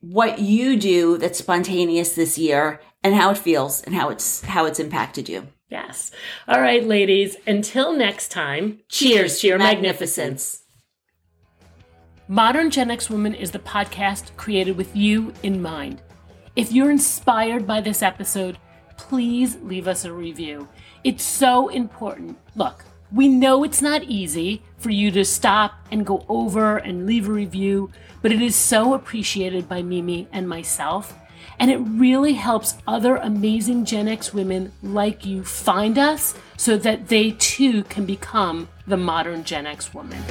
what 0.00 0.38
you 0.38 0.76
do 0.76 1.18
that's 1.18 1.38
spontaneous 1.38 2.12
this 2.14 2.38
year 2.38 2.80
and 3.02 3.14
how 3.14 3.30
it 3.30 3.38
feels 3.38 3.82
and 3.82 3.94
how 3.94 4.08
it's, 4.08 4.42
how 4.42 4.66
it's 4.66 4.80
impacted 4.80 5.28
you. 5.28 5.46
Yes. 5.70 6.10
All 6.48 6.60
right, 6.60 6.84
ladies. 6.84 7.36
Until 7.46 7.92
next 7.92 8.30
time, 8.30 8.80
cheers 8.88 9.40
to 9.40 9.46
your 9.46 9.58
magnificence. 9.58 10.62
Modern 12.26 12.70
Gen 12.70 12.90
X 12.90 13.10
Woman 13.10 13.34
is 13.34 13.50
the 13.50 13.58
podcast 13.58 14.36
created 14.36 14.76
with 14.76 14.94
you 14.96 15.32
in 15.42 15.60
mind. 15.60 16.00
If 16.56 16.72
you're 16.72 16.90
inspired 16.90 17.66
by 17.66 17.80
this 17.80 18.02
episode, 18.02 18.58
please 18.96 19.56
leave 19.62 19.88
us 19.88 20.04
a 20.04 20.12
review. 20.12 20.68
It's 21.04 21.24
so 21.24 21.68
important. 21.68 22.38
Look, 22.54 22.84
we 23.12 23.28
know 23.28 23.64
it's 23.64 23.82
not 23.82 24.04
easy 24.04 24.62
for 24.78 24.90
you 24.90 25.10
to 25.12 25.24
stop 25.24 25.72
and 25.90 26.06
go 26.06 26.24
over 26.28 26.76
and 26.76 27.06
leave 27.06 27.28
a 27.28 27.32
review, 27.32 27.90
but 28.22 28.32
it 28.32 28.42
is 28.42 28.56
so 28.56 28.94
appreciated 28.94 29.68
by 29.68 29.82
Mimi 29.82 30.28
and 30.32 30.48
myself. 30.48 31.14
And 31.58 31.70
it 31.70 31.78
really 31.78 32.34
helps 32.34 32.76
other 32.86 33.16
amazing 33.16 33.84
Gen 33.84 34.08
X 34.08 34.32
women 34.32 34.72
like 34.82 35.26
you 35.26 35.44
find 35.44 35.98
us 35.98 36.34
so 36.56 36.78
that 36.78 37.08
they 37.08 37.32
too 37.32 37.84
can 37.84 38.06
become 38.06 38.68
the 38.86 38.96
modern 38.96 39.44
Gen 39.44 39.66
X 39.66 39.92
woman. 39.92 40.22